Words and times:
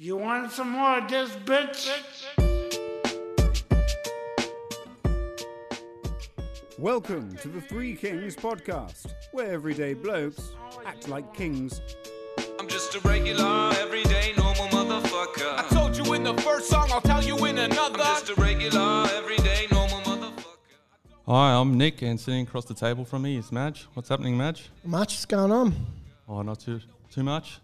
You 0.00 0.16
want 0.16 0.52
some 0.52 0.70
more 0.70 0.98
of 0.98 1.08
this, 1.08 1.28
bitch? 1.44 1.90
Welcome 6.78 7.36
to 7.38 7.48
the 7.48 7.60
Three 7.60 7.96
Kings 7.96 8.36
podcast, 8.36 9.12
where 9.32 9.50
everyday 9.50 9.94
blokes 9.94 10.52
act 10.86 11.08
like 11.08 11.34
kings. 11.34 11.80
I'm 12.60 12.68
just 12.68 12.94
a 12.94 13.00
regular, 13.00 13.72
everyday, 13.80 14.34
normal 14.36 14.68
motherfucker. 14.68 15.58
I 15.58 15.66
told 15.68 15.96
you 15.96 16.14
in 16.14 16.22
the 16.22 16.34
first 16.42 16.68
song, 16.70 16.88
I'll 16.92 17.00
tell 17.00 17.24
you 17.24 17.36
in 17.46 17.58
another. 17.58 18.00
I'm 18.00 18.20
just 18.20 18.30
a 18.30 18.40
regular, 18.40 19.08
everyday, 19.16 19.66
normal 19.72 19.98
motherfucker. 20.02 20.44
Hi, 21.26 21.54
I'm 21.54 21.76
Nick, 21.76 22.02
and 22.02 22.20
sitting 22.20 22.46
across 22.46 22.66
the 22.66 22.74
table 22.74 23.04
from 23.04 23.22
me 23.22 23.36
is 23.36 23.50
Madge. 23.50 23.88
What's 23.94 24.10
happening, 24.10 24.36
Madge? 24.36 24.70
Much 24.84 25.14
is 25.18 25.24
going 25.24 25.50
on. 25.50 25.74
Oh, 26.28 26.42
not 26.42 26.60
too 26.60 26.78
too 27.10 27.24
much. 27.24 27.58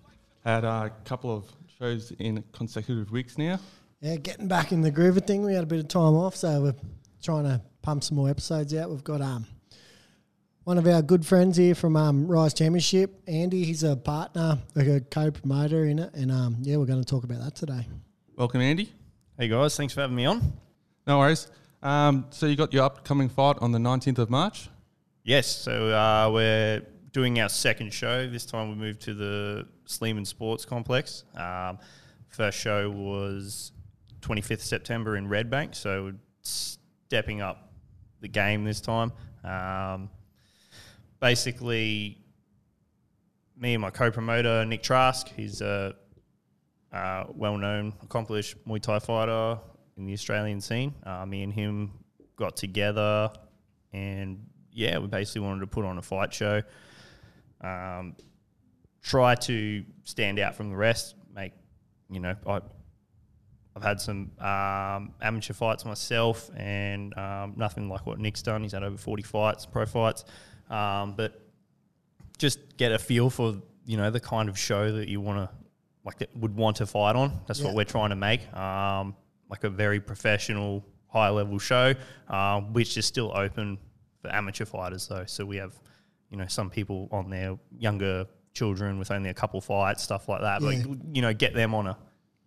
Had 0.45 0.65
a 0.65 0.91
couple 1.05 1.31
of 1.31 1.45
shows 1.79 2.13
in 2.19 2.45
consecutive 2.53 3.11
weeks 3.11 3.37
now. 3.39 3.59
Yeah, 4.01 4.17
getting 4.17 4.49
back 4.49 4.73
in 4.73 4.81
the 4.81 4.91
groove 4.91 5.17
of 5.17 5.25
thing. 5.25 5.45
We 5.45 5.55
had 5.55 5.65
a 5.65 5.67
bit 5.67 5.81
of 5.81 5.89
time 5.89 6.15
off, 6.15 6.37
so 6.37 6.63
we're 6.63 6.75
trying 7.23 7.45
to 7.45 7.61
pump 7.83 8.05
some 8.05 8.17
more 8.17 8.29
episodes 8.29 8.75
out. 8.75 8.91
We've 8.91 9.05
got 9.05 9.21
um 9.21 9.47
one 10.65 10.79
of 10.79 10.87
our 10.87 11.03
good 11.03 11.27
friends 11.27 11.59
here 11.59 11.75
from 11.75 11.95
um, 11.95 12.27
Rise 12.27 12.55
Championship, 12.55 13.23
Andy. 13.27 13.65
He's 13.65 13.83
a 13.83 13.97
partner, 13.97 14.59
like 14.75 14.87
a 14.87 15.01
co-promoter 15.01 15.85
in 15.85 15.99
it, 15.99 16.15
and 16.15 16.33
um, 16.33 16.57
yeah, 16.63 16.77
we're 16.77 16.87
going 16.87 17.03
to 17.03 17.05
talk 17.05 17.25
about 17.25 17.41
that 17.41 17.55
today. 17.55 17.87
Welcome, 18.37 18.63
Andy. 18.63 18.91
Hey 19.39 19.49
guys, 19.49 19.77
thanks 19.77 19.93
for 19.93 20.01
having 20.01 20.17
me 20.17 20.25
on. 20.25 20.55
No 21.07 21.19
worries. 21.19 21.49
Um, 21.83 22.27
so 22.31 22.47
you 22.47 22.57
got 22.57 22.73
your 22.73 22.85
upcoming 22.85 23.29
fight 23.29 23.57
on 23.61 23.73
the 23.73 23.79
19th 23.79 24.19
of 24.19 24.31
March. 24.31 24.71
Yes, 25.23 25.47
so 25.47 25.89
uh, 25.91 26.31
we're 26.33 26.83
doing 27.15 27.41
our 27.41 27.49
second 27.49 27.95
show. 27.95 28.29
This 28.29 28.45
time 28.45 28.69
we 28.69 28.75
moved 28.75 29.01
to 29.03 29.15
the 29.15 29.67
Sleeman 29.87 30.25
Sports 30.25 30.65
Complex. 30.65 31.23
Um, 31.37 31.79
first 32.29 32.59
show 32.59 32.91
was 32.91 33.71
25th 34.21 34.61
September 34.61 35.17
in 35.17 35.29
Red 35.29 35.49
Bank, 35.49 35.77
so 35.77 36.13
stepping 36.43 37.41
up 37.41 37.73
the 38.21 38.27
game 38.27 38.65
this 38.65 38.81
time. 38.81 39.13
Um, 39.45 40.11
basically, 41.21 42.19
me 43.57 43.75
and 43.75 43.81
my 43.81 43.91
co-promoter 43.91 44.65
Nick 44.65 44.83
Trask, 44.83 45.29
he's 45.37 45.61
a 45.61 45.95
well-known, 46.93 47.95
accomplished 48.03 48.57
Muay 48.67 48.83
Thai 48.83 48.99
fighter 48.99 49.61
in 49.97 50.05
the 50.05 50.13
Australian 50.13 50.61
scene. 50.61 50.93
Uh, 51.07 51.25
me 51.25 51.45
and 51.45 51.53
him 51.53 51.93
got 52.35 52.57
together, 52.57 53.31
and 53.93 54.45
yeah, 54.73 54.99
we 54.99 55.07
basically 55.07 55.43
wanted 55.43 55.61
to 55.61 55.69
put 55.69 55.85
on 55.85 55.97
a 55.99 56.03
fight 56.03 56.35
show. 56.35 56.61
Um, 57.65 58.17
try 59.03 59.35
to 59.35 59.85
stand 60.05 60.39
out 60.39 60.55
from 60.55 60.71
the 60.71 60.77
rest. 60.77 61.15
Make 61.35 61.53
you 62.11 62.21
know, 62.21 62.35
I, 62.47 62.61
I've 63.77 63.83
had 63.83 64.01
some 64.01 64.31
um, 64.39 65.15
amateur 65.21 65.53
fights 65.55 65.85
myself, 65.85 66.51
and 66.57 67.17
um, 67.19 67.55
nothing 67.57 67.89
like 67.89 68.07
what 68.07 68.19
Nick's 68.19 68.43
done. 68.43 68.63
He's 68.63 68.73
had 68.73 68.83
over 68.85 68.97
forty 68.97 69.23
fights, 69.23 69.67
pro 69.67 69.87
fights, 69.87 70.25
um, 70.71 71.15
but 71.17 71.41
just 72.39 72.77
get 72.77 72.93
a 72.93 72.99
feel 72.99 73.31
for 73.31 73.57
you 73.87 73.97
know 73.97 74.11
the 74.11 74.21
kind 74.21 74.49
of 74.49 74.59
show 74.59 74.93
that 74.93 75.09
you 75.09 75.21
want 75.21 75.39
to 75.39 75.57
like 76.05 76.19
that 76.19 76.37
would 76.37 76.55
want 76.55 76.77
to 76.77 76.87
fight 76.87 77.17
on. 77.17 77.41
That's 77.47 77.61
Yeah. 77.61 77.67
what 77.67 77.75
we're 77.77 77.85
trying 77.85 78.11
to 78.11 78.17
make. 78.17 78.53
Um, 78.55 79.17
like 79.49 79.65
a 79.65 79.71
very 79.71 80.01
professional, 80.01 80.85
high 81.09 81.29
level 81.31 81.59
show, 81.59 81.95
um, 82.29 82.73
which 82.73 82.97
is 82.97 83.07
still 83.07 83.33
open 83.37 83.79
for 84.21 84.33
amateur 84.33 84.65
fighters 84.67 85.07
though. 85.09 85.25
So 85.27 85.45
we 85.45 85.57
have 85.57 85.75
you 86.31 86.37
know 86.37 86.47
some 86.47 86.71
people 86.71 87.09
on 87.13 87.31
their 87.31 87.59
younger 87.79 88.27
children 88.53 88.99
with 88.99 89.11
only 89.11 89.31
a 89.31 89.35
couple 89.35 89.61
fights, 89.61 90.03
stuff 90.03 90.29
like 90.29 90.41
that. 90.41 90.63
Yeah. 90.63 90.83
But 90.87 90.99
you 91.15 91.23
know, 91.23 91.35
get 91.35 91.55
them 91.55 91.75
on 91.75 91.89
a 91.89 91.99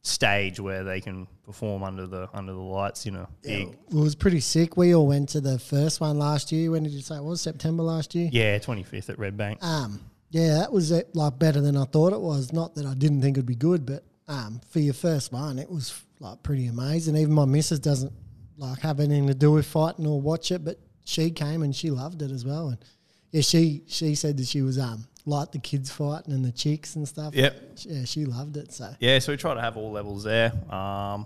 stage 0.02 0.59
where 0.59 0.83
they 0.83 1.02
can 1.02 1.28
perform 1.44 1.83
under 1.83 2.08
the 2.08 2.30
under 2.33 2.53
the 2.53 2.59
lights. 2.59 3.05
You 3.05 3.11
know, 3.14 3.28
big. 3.42 3.70
It 3.70 3.94
was 3.94 4.16
pretty 4.16 4.39
sick. 4.39 4.78
We 4.78 4.95
all 4.95 5.08
went 5.08 5.30
to 5.30 5.42
the 5.42 5.59
first 5.59 6.02
one 6.02 6.17
last 6.17 6.52
year. 6.52 6.72
When 6.72 6.83
did 6.83 6.93
you 6.93 7.02
say 7.02 7.17
it 7.17 7.23
was? 7.23 7.42
September 7.42 7.83
last 7.83 8.16
year. 8.16 8.30
Yeah, 8.32 8.58
twenty 8.60 8.83
fifth 8.83 9.10
at 9.10 9.20
Red 9.20 9.37
Bank. 9.37 9.64
Um, 9.64 9.99
yeah, 10.30 10.55
that 10.55 10.71
was 10.71 10.92
uh, 10.92 11.02
like 11.14 11.37
better 11.39 11.61
than 11.61 11.77
I 11.77 11.86
thought 11.86 12.14
it 12.14 12.21
was. 12.21 12.52
Not 12.52 12.76
that 12.76 12.86
I 12.86 12.93
didn't 12.93 13.21
think 13.21 13.37
it'd 13.37 13.45
be 13.45 13.55
good, 13.55 13.86
but 13.86 14.04
um, 14.27 14.61
for 14.70 14.80
your 14.80 14.93
first 14.93 15.32
one, 15.32 15.60
it 15.60 15.70
was 15.70 16.04
like 16.20 16.42
pretty 16.43 16.67
amazing. 16.67 17.16
Even 17.16 17.33
my 17.33 17.45
missus 17.45 17.80
doesn't 17.80 18.11
like 18.58 18.80
have 18.80 18.99
anything 18.99 19.27
to 19.27 19.33
do 19.33 19.52
with 19.52 19.66
fighting 19.66 20.08
or 20.08 20.20
watch 20.20 20.52
it, 20.52 20.66
but 20.66 20.80
she 21.05 21.32
came 21.32 21.64
and 21.64 21.76
she 21.76 21.92
loved 21.92 22.21
it 22.21 22.32
as 22.32 22.43
well. 22.43 22.70
And 22.70 22.77
yeah, 23.32 23.42
she 23.42 23.83
she 23.88 24.15
said 24.15 24.38
that 24.38 24.48
she 24.48 24.61
was 24.61 24.77
um 24.80 25.08
like 25.26 25.52
the 25.52 25.60
kids 25.60 25.92
fighting 25.92 26.33
and 26.33 26.45
the 26.45 26.52
chicks 26.52 26.95
and 26.95 27.08
stuff. 27.08 27.36
Yep. 27.36 27.77
Yeah, 27.80 28.05
she 28.05 28.26
loved 28.26 28.55
it. 28.58 28.71
So 28.71 28.89
Yeah, 28.99 29.20
so 29.20 29.33
we 29.33 29.38
try 29.38 29.54
to 29.54 29.61
have 29.61 29.76
all 29.76 29.92
levels 29.92 30.23
there. 30.23 30.52
Um, 30.73 31.26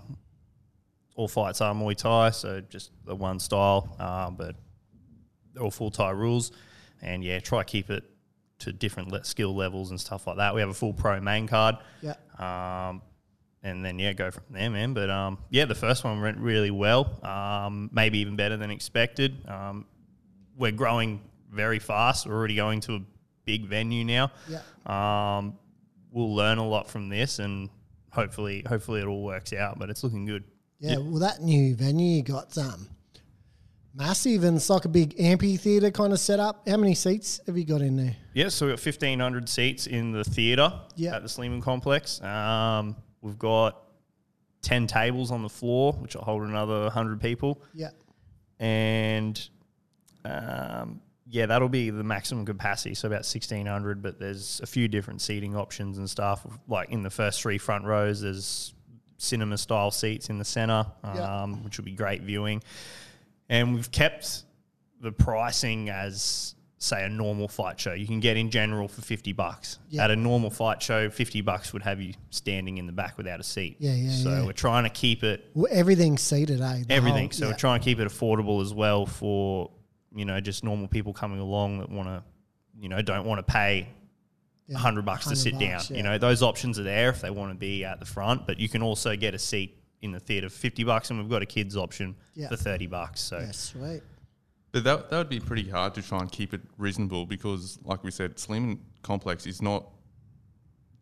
all 1.15 1.27
fights 1.27 1.61
are 1.61 1.73
Muay 1.75 1.95
Thai, 1.95 2.31
so 2.31 2.61
just 2.61 2.89
the 3.05 3.15
one 3.15 3.39
style, 3.39 3.95
um, 3.99 4.35
but 4.35 4.55
all 5.59 5.69
full 5.69 5.91
Thai 5.91 6.11
rules. 6.11 6.51
And 7.03 7.23
yeah, 7.23 7.39
try 7.39 7.59
to 7.59 7.65
keep 7.65 7.89
it 7.91 8.03
to 8.59 8.71
different 8.73 9.11
le- 9.11 9.23
skill 9.23 9.55
levels 9.55 9.91
and 9.91 9.99
stuff 9.99 10.25
like 10.25 10.37
that. 10.37 10.55
We 10.55 10.61
have 10.61 10.69
a 10.69 10.73
full 10.73 10.93
pro 10.93 11.19
main 11.19 11.47
card. 11.47 11.75
yeah, 12.01 12.13
Um, 12.39 13.01
and 13.63 13.83
then 13.85 13.99
yeah, 13.99 14.13
go 14.13 14.31
from 14.31 14.43
there, 14.49 14.69
man. 14.69 14.93
But 14.93 15.09
um, 15.11 15.37
yeah, 15.51 15.65
the 15.65 15.75
first 15.75 16.03
one 16.03 16.19
went 16.21 16.37
really 16.37 16.71
well. 16.71 17.23
Um, 17.23 17.89
maybe 17.93 18.19
even 18.19 18.35
better 18.35 18.57
than 18.57 18.71
expected. 18.71 19.47
Um, 19.47 19.85
we're 20.57 20.71
growing 20.71 21.21
very 21.51 21.79
fast. 21.79 22.25
We're 22.25 22.33
already 22.35 22.55
going 22.55 22.79
to 22.81 22.95
a 22.95 22.99
big 23.45 23.65
venue 23.67 24.03
now. 24.05 24.31
yeah. 24.49 24.61
Um, 24.85 25.57
we'll 26.11 26.33
learn 26.33 26.57
a 26.57 26.67
lot 26.67 26.89
from 26.89 27.09
this, 27.09 27.39
and 27.39 27.69
hopefully, 28.11 28.63
hopefully 28.67 29.01
it 29.01 29.05
all 29.05 29.23
works 29.23 29.53
out. 29.53 29.77
But 29.79 29.89
it's 29.89 30.03
looking 30.03 30.25
good. 30.25 30.43
Yeah, 30.79 30.97
well, 30.97 31.19
that 31.19 31.41
new 31.41 31.75
venue 31.75 32.17
you 32.17 32.23
got 32.23 32.57
um, 32.57 32.89
massive 33.93 34.43
and 34.43 34.57
it's 34.57 34.69
like 34.69 34.85
a 34.85 34.89
big 34.89 35.13
amphitheater 35.19 35.91
kind 35.91 36.11
of 36.13 36.19
setup. 36.19 36.67
How 36.67 36.77
many 36.77 36.95
seats 36.95 37.39
have 37.45 37.57
you 37.57 37.65
got 37.65 37.81
in 37.81 37.97
there? 37.97 38.15
Yeah, 38.33 38.49
so 38.49 38.65
we've 38.65 38.73
got 38.73 38.79
fifteen 38.79 39.19
hundred 39.19 39.47
seats 39.47 39.85
in 39.87 40.11
the 40.11 40.23
theatre 40.23 40.73
Yeah. 40.95 41.15
at 41.17 41.21
the 41.23 41.29
Sleeman 41.29 41.61
Complex. 41.61 42.19
Um, 42.21 42.95
we've 43.21 43.37
got 43.37 43.83
ten 44.63 44.87
tables 44.87 45.29
on 45.31 45.43
the 45.43 45.49
floor, 45.49 45.93
which 45.93 46.15
will 46.15 46.23
hold 46.23 46.43
another 46.43 46.89
hundred 46.89 47.21
people. 47.21 47.61
Yeah, 47.75 47.89
and 48.59 49.39
um, 50.25 51.01
yeah, 51.31 51.45
that'll 51.45 51.69
be 51.69 51.89
the 51.89 52.03
maximum 52.03 52.45
capacity, 52.45 52.93
so 52.93 53.07
about 53.07 53.25
sixteen 53.25 53.65
hundred. 53.65 54.01
But 54.03 54.19
there's 54.19 54.59
a 54.61 54.67
few 54.67 54.87
different 54.87 55.21
seating 55.21 55.55
options 55.55 55.97
and 55.97 56.09
stuff. 56.09 56.45
Like 56.67 56.89
in 56.89 57.01
the 57.03 57.09
first 57.09 57.41
three 57.41 57.57
front 57.57 57.85
rows, 57.85 58.21
there's 58.21 58.73
cinema 59.17 59.57
style 59.57 59.91
seats 59.91 60.29
in 60.29 60.37
the 60.39 60.45
center, 60.45 60.85
um, 61.03 61.63
which 61.63 61.77
will 61.77 61.85
be 61.85 61.93
great 61.93 62.21
viewing. 62.23 62.61
And 63.49 63.73
we've 63.73 63.91
kept 63.91 64.43
the 64.99 65.11
pricing 65.11 65.89
as 65.89 66.55
say 66.79 67.03
a 67.05 67.09
normal 67.09 67.47
fight 67.47 67.79
show. 67.79 67.93
You 67.93 68.07
can 68.07 68.19
get 68.19 68.37
in 68.37 68.49
general 68.49 68.87
for 68.87 69.01
fifty 69.01 69.31
bucks. 69.33 69.77
Yeah. 69.89 70.03
At 70.05 70.11
a 70.11 70.15
normal 70.15 70.49
fight 70.49 70.81
show, 70.81 71.09
fifty 71.09 71.41
bucks 71.41 71.71
would 71.73 71.83
have 71.83 72.01
you 72.01 72.13
standing 72.31 72.77
in 72.77 72.87
the 72.87 72.91
back 72.91 73.17
without 73.17 73.39
a 73.39 73.43
seat. 73.43 73.77
Yeah, 73.79 73.93
yeah, 73.93 74.09
So 74.11 74.29
yeah. 74.31 74.45
we're 74.45 74.51
trying 74.53 74.83
to 74.85 74.89
keep 74.89 75.23
it 75.23 75.45
well, 75.53 75.71
everything's 75.71 76.21
seated, 76.21 76.59
eh? 76.59 76.83
The 76.87 76.93
everything. 76.93 77.25
whole- 77.25 77.31
so 77.31 77.47
we're 77.47 77.53
trying 77.55 77.79
to 77.79 77.83
keep 77.85 77.99
it 77.99 78.07
affordable 78.07 78.61
as 78.61 78.73
well 78.73 79.05
for 79.05 79.69
you 80.13 80.25
know 80.25 80.39
just 80.39 80.63
normal 80.63 80.87
people 80.87 81.13
coming 81.13 81.39
along 81.39 81.79
that 81.79 81.89
want 81.89 82.07
to 82.07 82.23
you 82.79 82.89
know 82.89 83.01
don't 83.01 83.25
want 83.25 83.39
to 83.45 83.51
pay 83.51 83.87
Yeah, 84.67 84.77
hundred 84.77 85.05
bucks 85.05 85.25
to 85.27 85.35
sit 85.35 85.53
bucks, 85.53 85.63
down. 85.63 85.81
yeah. 85.89 85.97
You 85.97 86.03
know 86.03 86.17
those 86.17 86.41
options 86.43 86.79
are 86.79 86.83
there 86.83 87.09
if 87.09 87.21
they 87.21 87.29
want 87.29 87.51
to 87.51 87.57
be 87.57 87.83
at 87.85 87.99
the 87.99 88.05
front, 88.05 88.45
but 88.47 88.59
you 88.59 88.69
can 88.69 88.81
also 88.81 89.15
get 89.15 89.33
a 89.33 89.39
seat 89.39 89.77
in 90.01 90.11
the 90.11 90.19
theater 90.19 90.49
for 90.49 90.57
fifty 90.57 90.83
bucks, 90.83 91.09
and 91.09 91.19
we've 91.19 91.29
got 91.29 91.41
a 91.41 91.45
kids 91.45 91.75
option 91.77 92.15
Yeah. 92.35 92.47
for 92.49 92.55
thirty 92.55 92.87
bucks. 92.87 93.21
So 93.21 93.39
Yeah, 93.39 93.51
sweet. 93.51 94.01
But 94.73 94.85
that, 94.85 95.09
that 95.09 95.17
would 95.17 95.27
be 95.29 95.41
pretty 95.41 95.69
hard 95.69 95.93
to 95.95 96.01
try 96.01 96.19
and 96.19 96.31
keep 96.31 96.53
it 96.53 96.61
reasonable 96.77 97.25
because, 97.25 97.77
like 97.83 98.05
we 98.05 98.11
said, 98.11 98.39
Sleeman 98.39 98.79
Complex 99.01 99.45
is 99.45 99.61
not 99.61 99.85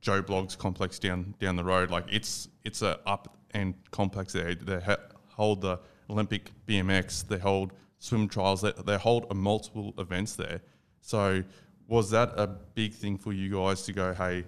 Joe 0.01 0.21
Blogg's 0.23 0.55
complex 0.55 0.97
down 0.97 1.35
down 1.39 1.55
the 1.55 1.63
road. 1.63 1.91
Like 1.91 2.05
it's 2.11 2.47
it's 2.63 2.81
a 2.81 2.99
up 3.05 3.37
end 3.53 3.75
complex 3.91 4.33
there. 4.33 4.55
They 4.55 4.79
ha- 4.79 4.97
hold 5.27 5.61
the 5.61 5.79
Olympic 6.09 6.51
BMX. 6.67 7.27
They 7.27 7.37
hold 7.37 7.73
swim 7.99 8.27
trials. 8.27 8.61
They, 8.61 8.73
they 8.85 8.97
hold 8.97 9.27
a 9.29 9.35
multiple 9.35 9.93
events 9.97 10.35
there. 10.35 10.61
So 11.01 11.43
was 11.87 12.09
that 12.11 12.33
a 12.35 12.47
big 12.47 12.93
thing 12.93 13.17
for 13.17 13.31
you 13.33 13.53
guys 13.55 13.83
to 13.83 13.93
go? 13.93 14.13
Hey, 14.13 14.45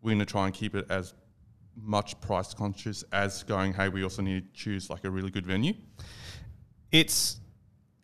we're 0.00 0.10
going 0.10 0.18
to 0.18 0.26
try 0.26 0.46
and 0.46 0.54
keep 0.54 0.74
it 0.74 0.86
as 0.90 1.14
much 1.76 2.20
price 2.20 2.52
conscious 2.54 3.02
as 3.12 3.42
going. 3.44 3.72
Hey, 3.72 3.88
we 3.88 4.02
also 4.02 4.20
need 4.22 4.52
to 4.52 4.60
choose 4.60 4.90
like 4.90 5.04
a 5.04 5.10
really 5.10 5.30
good 5.30 5.46
venue. 5.46 5.74
it's 6.90 7.38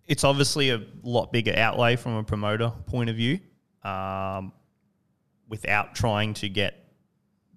it's 0.07 0.25
obviously 0.25 0.71
a 0.71 0.83
lot 1.03 1.33
bigger 1.33 1.55
outlay 1.55 1.95
from 1.97 2.15
a 2.15 2.25
promoter 2.25 2.73
point 2.87 3.11
of 3.11 3.17
view, 3.17 3.39
um, 3.83 4.53
without 5.51 5.95
trying 5.95 6.33
to 6.33 6.49
get 6.49 6.83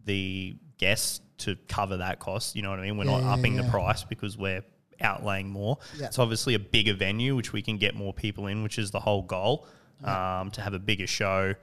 the 0.03 0.55
guests 0.77 1.21
to 1.37 1.55
cover 1.69 1.97
that 1.97 2.19
cost. 2.19 2.55
You 2.57 2.61
know 2.61 2.69
what 2.71 2.79
I 2.79 2.83
mean? 2.83 2.97
We're 2.97 3.05
Yeah, 3.05 3.11
not 3.11 3.21
yeah, 3.23 3.33
upping 3.35 3.55
yeah. 3.55 3.61
the 3.61 3.69
price 3.69 4.03
because 4.03 4.37
we're 4.37 4.63
outlaying 5.01 5.47
more. 5.49 5.77
Yeah. 5.97 6.07
It's 6.07 6.19
obviously 6.19 6.53
a 6.53 6.59
bigger 6.59 6.93
venue, 6.93 7.35
which 7.35 7.53
we 7.53 7.61
can 7.61 7.77
get 7.77 7.95
more 7.95 8.13
people 8.13 8.47
in, 8.47 8.63
which 8.63 8.77
is 8.79 8.91
the 8.91 8.99
whole 8.99 9.21
goal, 9.23 9.67
um, 10.03 10.51
to 10.51 10.61
have 10.61 10.73
a 10.73 10.79
bigger 10.79 11.07
show. 11.07 11.53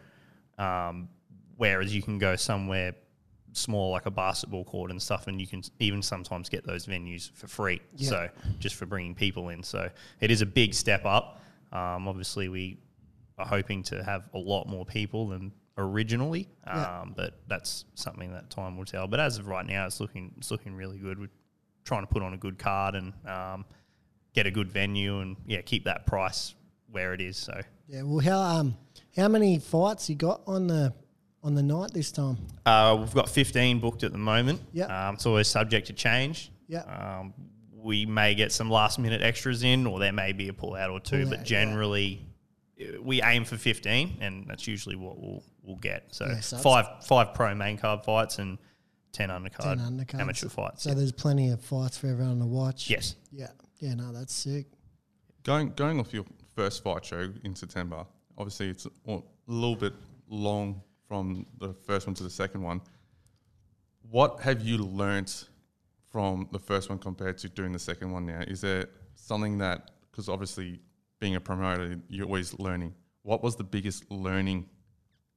Um, 0.59 1.09
whereas 1.57 1.95
you 1.95 2.03
can 2.03 2.19
go 2.19 2.37
somewhere 2.37 2.95
small 3.53 3.91
like 3.91 4.07
a 4.07 4.11
basketball 4.11 4.65
court 4.65 4.91
and 4.91 5.01
stuff, 5.01 5.27
and 5.27 5.41
you 5.41 5.47
can 5.47 5.63
even 5.79 6.03
sometimes 6.03 6.49
get 6.49 6.67
those 6.67 6.87
venues 6.87 7.31
for 7.33 7.47
free. 7.49 7.81
Yeah. 7.97 8.09
So 8.09 8.29
just 8.59 8.77
for 8.77 8.87
bringing 8.87 9.15
people 9.15 9.49
in, 9.49 9.63
so 9.63 9.89
it 10.21 10.31
is 10.31 10.43
a 10.43 10.47
big 10.47 10.75
step 10.75 11.05
up. 11.05 11.41
Um, 11.73 12.09
obviously, 12.09 12.49
we 12.49 12.79
are 13.39 13.47
hoping 13.47 13.83
to 13.85 14.03
have 14.03 14.25
a 14.35 14.39
lot 14.39 14.67
more 14.69 14.85
people 14.85 15.29
than 15.29 15.53
originally, 15.77 16.49
um, 16.67 16.77
Yeah. 16.77 17.05
but 17.17 17.41
that's 17.47 17.85
something 17.95 18.33
that 18.33 18.51
time 18.51 18.77
will 18.77 18.85
tell. 18.85 19.07
But 19.07 19.21
as 19.21 19.39
of 19.39 19.47
right 19.47 19.65
now, 19.67 19.87
it's 19.87 20.01
looking 20.01 20.35
it's 20.39 20.51
looking 20.51 20.75
really 20.75 20.99
good. 20.99 21.29
Trying 21.89 22.03
to 22.03 22.07
put 22.07 22.23
on 22.23 22.35
a 22.35 22.37
good 22.37 22.59
card 22.59 22.97
and 22.97 23.15
um, 23.27 23.65
get 24.35 24.47
a 24.47 24.51
good 24.51 24.71
venue, 24.71 25.21
and 25.21 25.37
yeah, 25.47 25.63
keep 25.63 25.85
that 25.85 26.05
price 26.05 26.55
where 26.91 27.15
it 27.15 27.23
is. 27.23 27.39
So 27.39 27.59
Yeah. 27.89 28.03
Well, 28.03 28.19
how 28.19 28.41
um 28.41 28.77
how 29.17 29.29
many 29.29 29.59
fights 29.59 30.11
you 30.11 30.15
got 30.15 30.43
on 30.47 30.67
the 30.67 30.93
on 31.43 31.55
the 31.55 31.63
night 31.63 31.95
this 31.95 32.13
time? 32.13 32.37
Uh, 32.67 32.95
we've 33.01 33.15
got 33.15 33.31
15 33.31 33.81
booked 33.81 34.03
at 34.03 34.13
the 34.13 34.19
moment. 34.19 34.61
Yep. 34.75 34.91
Um, 34.91 35.15
it's 35.15 35.25
always 35.25 35.49
subject 35.49 35.87
to 35.87 35.95
change. 35.95 36.53
Yep. 36.69 36.87
Um, 36.89 37.33
we 37.73 38.05
may 38.05 38.35
get 38.35 38.53
some 38.53 38.69
last 38.71 38.99
minute 38.99 39.23
extras 39.23 39.63
in, 39.63 39.87
or 39.87 39.99
there 39.99 40.13
may 40.13 40.33
be 40.33 40.49
a 40.49 40.53
pull 40.53 40.75
out 40.75 40.91
or 40.91 41.01
two, 41.01 41.23
Pull 41.23 41.31
but 41.31 41.39
out, 41.39 41.45
generally 41.47 42.27
uh, 42.79 43.01
we 43.01 43.23
aim 43.23 43.47
for 43.47 43.57
15, 43.57 44.19
and 44.21 44.47
that's 44.47 44.67
usually 44.67 44.97
what 44.97 45.19
we'll, 45.19 45.43
we'll 45.63 45.77
get. 45.77 46.05
So, 46.11 46.27
Yeah, 46.27 46.41
so 46.41 46.59
five 46.59 46.87
five 47.05 47.33
pro 47.33 47.55
main 47.55 47.79
card 47.79 48.05
fights 48.05 48.41
and 48.41 48.59
10 49.13 49.29
undercard, 49.31 49.77
10 49.77 49.79
undercards. 49.79 50.21
amateur 50.21 50.49
fights. 50.49 50.83
So 50.83 50.95
there's 50.95 51.13
plenty 51.13 51.51
of 51.51 51.61
fights 51.61 51.97
for 51.99 52.09
everyone 52.09 52.39
to 52.41 52.47
watch. 52.47 52.91
yes. 52.91 53.15
Yeah. 53.33 53.49
Yeah. 53.81 53.95
No, 53.95 54.13
that's 54.13 54.33
sick. 54.35 54.67
Going 55.45 55.71
going 55.71 55.99
off 56.01 56.13
your 56.13 56.25
first 56.55 56.83
fight 56.83 57.05
show 57.05 57.33
in 57.45 57.55
September, 57.55 58.05
obviously 58.37 58.69
it's 58.69 58.87
a 59.07 59.21
little 59.47 59.77
bit 59.77 59.95
long 60.29 60.83
from 61.07 61.47
the 61.59 61.73
first 61.73 62.07
one 62.07 62.15
to 62.15 62.23
the 62.23 62.31
second 62.31 62.63
one. 62.63 62.81
What 64.11 64.41
have 64.41 64.63
you 64.63 64.79
learnt 64.79 65.49
from 66.11 66.49
the 66.53 66.59
first 66.59 66.89
one 66.89 66.99
compared 66.99 67.39
to 67.39 67.49
doing 67.49 67.73
the 67.73 67.79
second 67.79 68.11
one 68.13 68.27
now? 68.27 68.41
Is 68.47 68.61
there 68.61 68.87
something 69.15 69.59
that, 69.59 69.91
because 70.11 70.29
obviously 70.29 70.81
being 71.21 71.35
a 71.35 71.41
promoter, 71.41 71.97
you're 72.09 72.27
always 72.27 72.59
learning. 72.59 72.95
What 73.23 73.43
was 73.43 73.57
the 73.57 73.65
biggest 73.65 74.11
learning 74.11 74.69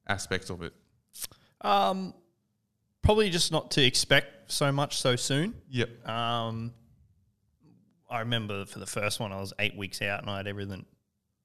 aspects 0.08 0.48
of 0.50 0.62
it? 0.62 0.72
Um, 1.60 2.14
probably 3.02 3.30
just 3.30 3.52
not 3.52 3.70
to 3.72 3.82
expect 3.84 4.50
so 4.52 4.70
much 4.72 4.98
so 4.98 5.16
soon. 5.16 5.54
Yep. 5.70 6.08
Um, 6.08 6.72
I 8.10 8.20
remember 8.20 8.64
for 8.66 8.78
the 8.78 8.86
first 8.86 9.20
one, 9.20 9.32
I 9.32 9.40
was 9.40 9.52
eight 9.58 9.76
weeks 9.76 10.02
out 10.02 10.20
and 10.20 10.30
I 10.30 10.36
had 10.38 10.46
everything 10.46 10.84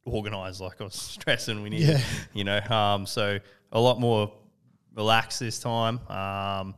organised. 0.06 0.60
Like 0.62 0.80
I 0.82 0.86
was 0.86 0.96
stressing, 0.96 1.62
we 1.64 1.70
needed, 1.70 1.90
Yeah. 1.90 2.02
you 2.34 2.44
know. 2.44 2.60
Um, 2.60 3.06
so 3.06 3.40
a 3.72 3.80
lot 3.80 4.00
more 4.00 4.34
relaxed 4.96 5.40
this 5.40 5.60
time. 5.60 6.00
Um, 6.10 6.76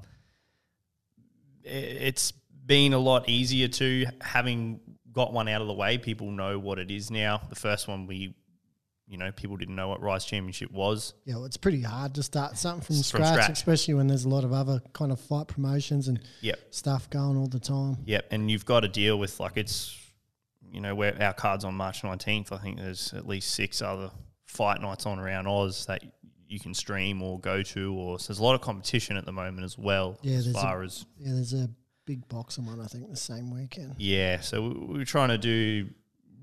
it's 1.64 2.32
been 2.66 2.94
a 2.94 3.00
lot 3.00 3.28
easier 3.30 3.68
too, 3.68 4.06
having 4.22 4.80
got 5.12 5.34
one 5.34 5.48
out 5.48 5.62
of 5.62 5.68
the 5.68 5.74
way. 5.74 5.98
People 5.98 6.32
know 6.32 6.60
what 6.60 6.80
it 6.80 6.92
is 6.92 7.10
now. 7.12 7.42
The 7.50 7.56
first 7.56 7.88
one, 7.88 8.06
we, 8.08 8.36
you 9.10 9.18
know, 9.18 9.32
people 9.32 9.58
didn't 9.58 9.76
know 9.76 9.88
what 9.88 10.02
Rise 10.02 10.24
Championship 10.24 10.72
was. 10.72 11.16
Yeah, 11.26 11.36
well, 11.36 11.46
it's 11.46 11.58
pretty 11.58 11.82
hard 11.82 12.14
to 12.16 12.24
start 12.24 12.58
something 12.58 12.82
from, 12.86 12.96
From 12.98 13.04
scratch, 13.04 13.34
scratch. 13.34 13.50
especially 13.50 13.96
when 13.96 14.06
there's 14.08 14.26
a 14.26 14.30
lot 14.30 14.44
of 14.44 14.54
other 14.54 14.82
kind 14.94 15.12
of 15.12 15.20
fight 15.20 15.48
promotions 15.48 16.08
and 16.08 16.20
Yep. 16.42 16.60
stuff 16.70 17.10
going 17.10 17.36
all 17.36 17.48
the 17.48 17.60
time. 17.60 17.98
Yep, 18.06 18.28
and 18.32 18.52
you've 18.52 18.66
got 18.66 18.82
to 18.82 18.88
deal 18.88 19.18
with 19.18 19.40
like 19.40 19.58
it's, 19.58 19.98
you 20.72 20.80
know, 20.80 20.94
where 20.94 21.20
our 21.22 21.34
cards 21.34 21.66
on 21.66 21.74
March 21.74 22.04
nineteenth. 22.04 22.52
I 22.52 22.58
think 22.58 22.78
there's 22.78 23.12
at 23.16 23.26
least 23.28 23.50
six 23.56 23.82
other 23.82 24.12
fight 24.46 24.80
nights 24.82 25.06
on 25.08 25.18
around 25.20 25.48
Oz 25.48 25.86
that 25.88 26.04
you 26.48 26.60
can 26.60 26.74
stream 26.76 27.22
or 27.24 27.40
go 27.40 27.64
to, 27.64 27.94
or 27.94 28.20
so 28.20 28.28
there's 28.28 28.40
a 28.40 28.44
lot 28.44 28.54
of 28.56 28.62
competition 28.62 29.18
at 29.18 29.26
the 29.26 29.32
moment 29.32 29.64
as 29.64 29.78
well. 29.78 30.20
Yeah, 30.22 30.36
as 30.38 30.46
there's 30.46 30.56
a- 30.56 30.60
far 30.62 30.84
as 30.84 31.06
Yeah, 31.18 31.34
there's 31.34 31.54
a 31.54 31.70
big 32.06 32.28
boxing 32.28 32.66
one 32.66 32.80
I 32.80 32.86
think 32.86 33.10
the 33.10 33.16
same 33.16 33.52
weekend. 33.52 33.96
yeah, 34.00 34.40
so 34.42 34.62
we, 34.62 34.70
we 34.70 34.98
we're 35.00 35.06
trying 35.06 35.30
to 35.30 35.38
do 35.38 35.90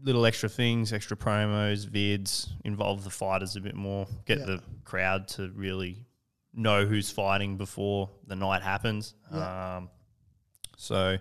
little 0.07 0.25
extra 0.25 0.49
things, 0.49 0.93
extra 0.93 1.17
promos, 1.17 1.85
vids, 1.87 2.49
involve 2.65 3.05
the 3.05 3.11
fighters 3.11 3.57
a 3.57 3.61
bit 3.61 3.75
more, 3.75 4.07
get 4.25 4.39
Yeah. 4.39 4.45
the 4.47 4.63
crowd 4.85 5.29
to 5.29 5.51
really 5.51 6.07
know 6.55 6.87
who's 6.87 7.11
fighting 7.11 7.57
before 7.59 8.09
the 8.27 8.37
night 8.37 8.63
happens. 8.63 9.15
Yeah. 9.31 9.77
Um, 9.77 9.91
so, 10.79 11.19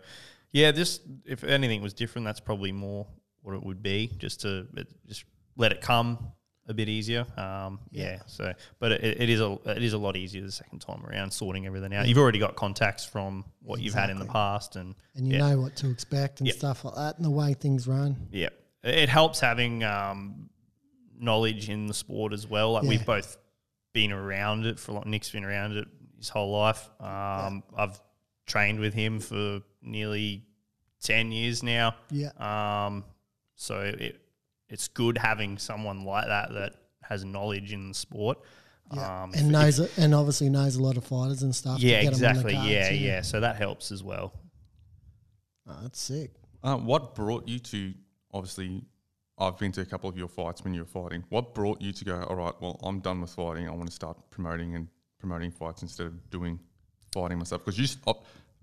yeah, 0.51 0.71
this 0.71 0.99
if 1.25 1.43
anything 1.43 1.81
was 1.81 1.93
different, 1.93 2.25
that's 2.25 2.39
probably 2.39 2.71
more 2.71 3.07
what 3.41 3.55
it 3.55 3.63
would 3.63 3.81
be, 3.83 4.11
just 4.17 4.41
to 4.41 4.67
it, 4.77 4.87
just 5.07 5.25
let 5.57 5.71
it 5.71 5.81
come 5.81 6.31
a 6.67 6.73
bit 6.73 6.87
easier. 6.89 7.25
Um, 7.37 7.79
yeah. 7.91 8.19
So, 8.27 8.53
but 8.79 8.91
it, 8.93 9.21
it 9.21 9.29
is 9.29 9.41
a 9.41 9.57
it 9.65 9.83
is 9.83 9.93
a 9.93 9.97
lot 9.97 10.15
easier 10.15 10.41
the 10.43 10.51
second 10.51 10.79
time 10.79 11.05
around 11.05 11.31
sorting 11.31 11.65
everything 11.65 11.93
out. 11.93 12.07
You've 12.07 12.17
already 12.17 12.39
got 12.39 12.55
contacts 12.55 13.03
from 13.05 13.45
what 13.61 13.81
you've 13.81 13.93
had 13.95 14.09
in 14.11 14.19
the 14.19 14.25
past, 14.25 14.75
and 14.75 14.95
And 15.15 15.27
you 15.27 15.33
yeah. 15.33 15.49
know 15.49 15.59
what 15.61 15.75
to 15.77 15.89
expect 15.89 16.39
and 16.39 16.47
Yep. 16.47 16.55
stuff 16.57 16.85
like 16.85 16.95
that 16.95 17.17
and 17.17 17.25
the 17.25 17.29
way 17.31 17.53
things 17.55 17.87
run. 17.87 18.27
Yeah, 18.31 18.49
it 18.85 18.95
it 18.95 19.09
helps 19.09 19.39
having 19.41 19.83
um, 19.83 20.49
knowledge 21.19 21.69
in 21.69 21.87
the 21.87 21.93
sport 21.93 22.31
as 22.33 22.47
well. 22.47 22.71
Like 22.73 22.83
Yeah. 22.83 22.89
we've 22.89 23.05
both 23.05 23.37
been 23.93 24.11
around 24.11 24.65
it 24.65 24.79
for 24.79 24.91
a 24.91 24.95
like 24.95 25.05
Nick's 25.05 25.29
been 25.31 25.43
around 25.45 25.75
it 25.77 25.87
his 26.17 26.29
whole 26.29 26.51
life. 26.51 26.89
Um, 26.99 27.63
I've 27.75 27.99
trained 28.45 28.79
with 28.79 28.93
him 28.93 29.19
for 29.19 29.61
nearly 29.81 30.43
ten 31.01 31.31
years 31.31 31.63
now. 31.63 31.95
Yeah. 32.11 32.31
Um, 32.37 33.03
so 33.55 33.79
it 33.81 34.21
it's 34.69 34.87
good 34.87 35.17
having 35.17 35.57
someone 35.57 36.03
like 36.05 36.27
that 36.27 36.53
that 36.53 36.73
has 37.03 37.23
knowledge 37.23 37.71
in 37.73 37.89
the 37.89 37.93
sport. 37.93 38.39
Yeah. 38.93 39.23
Um, 39.23 39.31
and 39.35 39.51
knows 39.51 39.79
it, 39.79 39.91
and 39.97 40.13
obviously 40.13 40.49
knows 40.49 40.75
a 40.75 40.81
lot 40.83 40.97
of 40.97 41.03
fighters 41.05 41.41
and 41.43 41.55
stuff. 41.55 41.79
to 41.79 41.85
yeah, 41.85 42.03
get 42.03 42.07
'em 42.09 42.13
on 42.15 42.19
the 42.19 42.29
exactly. 42.29 42.53
cards, 42.53 42.69
yeah, 42.69 42.89
yeah. 42.91 43.21
So 43.21 43.39
that 43.39 43.55
helps 43.55 43.91
as 43.91 44.03
well. 44.03 44.33
Oh, 45.67 45.77
that's 45.81 45.99
sick. 45.99 46.31
Uh, 46.63 46.77
what 46.77 47.15
brought 47.15 47.47
you 47.47 47.57
to 47.59 47.93
obviously? 48.35 48.83
I've 49.37 49.57
been 49.57 49.71
to 49.73 49.81
a 49.81 49.85
couple 49.85 50.09
of 50.09 50.17
your 50.17 50.29
fights 50.29 50.63
when 50.63 50.73
you 50.73 50.81
were 50.81 50.85
fighting. 50.85 51.23
What 51.29 51.53
brought 51.53 51.81
you 51.81 51.91
to 51.91 52.05
go? 52.05 52.23
All 52.23 52.37
right, 52.37 52.53
well, 52.61 52.79
I'm 52.83 52.99
done 53.01 53.19
with 53.19 53.31
fighting. 53.31 53.67
I 53.67 53.71
want 53.71 53.87
to 53.89 53.95
start 53.95 54.17
promoting 54.29 54.75
and 54.75 54.87
promoting 55.19 55.51
fights 55.51 55.81
instead 55.81 56.07
of 56.07 56.29
doing 56.29 56.57
fighting 57.11 57.37
myself. 57.39 57.65
Because 57.65 57.77
you 57.77 57.83
s- 57.83 57.97
uh, 58.07 58.13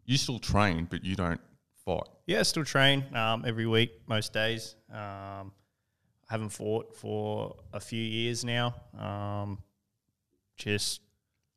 you 0.07 0.17
still 0.17 0.39
train, 0.39 0.87
but 0.91 1.05
you 1.05 1.15
don't 1.15 1.41
fight. 1.85 2.05
Yeah, 2.27 2.43
still 2.45 2.65
train 2.65 3.05
um, 3.15 3.45
every 3.47 3.67
week, 3.67 3.91
most 4.07 4.33
days. 4.33 4.75
Um, 4.91 5.53
haven't 6.29 6.49
fought 6.51 6.95
for 6.97 7.57
a 7.75 7.81
few 7.81 8.01
years 8.03 8.43
now. 8.43 8.75
Um, 8.99 9.59
just 10.57 11.03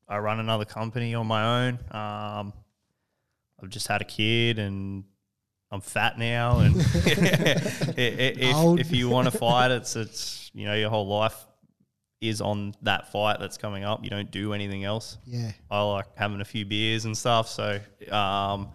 I 0.09 0.17
run 0.17 0.41
another 0.41 0.65
company 0.65 1.15
on 1.15 1.25
my 1.25 1.67
own. 1.67 1.73
Um, 1.91 2.51
I've 3.63 3.69
just 3.69 3.88
had 3.88 4.01
a 4.01 4.06
kid 4.06 4.59
and 4.59 5.05
I'm 5.75 5.82
fat 5.82 6.17
now. 6.17 6.60
And 6.60 6.75
i- 7.98 8.38
i- 8.41 8.53
Old. 8.55 8.79
if, 8.79 8.88
if 8.88 8.94
you 8.96 9.10
want 9.10 9.32
to 9.32 9.38
fight, 9.38 9.72
it's 9.72 9.96
it's 9.96 10.50
you 10.53 10.65
know 10.65 10.74
your 10.74 10.89
whole 10.89 11.08
life 11.08 11.36
is 12.22 12.41
on 12.41 12.74
that 12.82 13.12
fight 13.12 13.39
that's 13.39 13.58
coming 13.58 13.84
up. 13.84 14.03
You 14.03 14.10
don't 14.10 14.32
do 14.32 14.53
anything 14.53 14.84
else. 14.84 15.17
Yeah. 15.25 15.51
I 15.70 15.82
like 15.84 16.05
having 16.15 16.41
a 16.41 16.46
few 16.46 16.65
beers 16.65 17.05
and 17.05 17.15
stuff. 17.15 17.48
So, 17.50 17.79
um, 18.10 18.70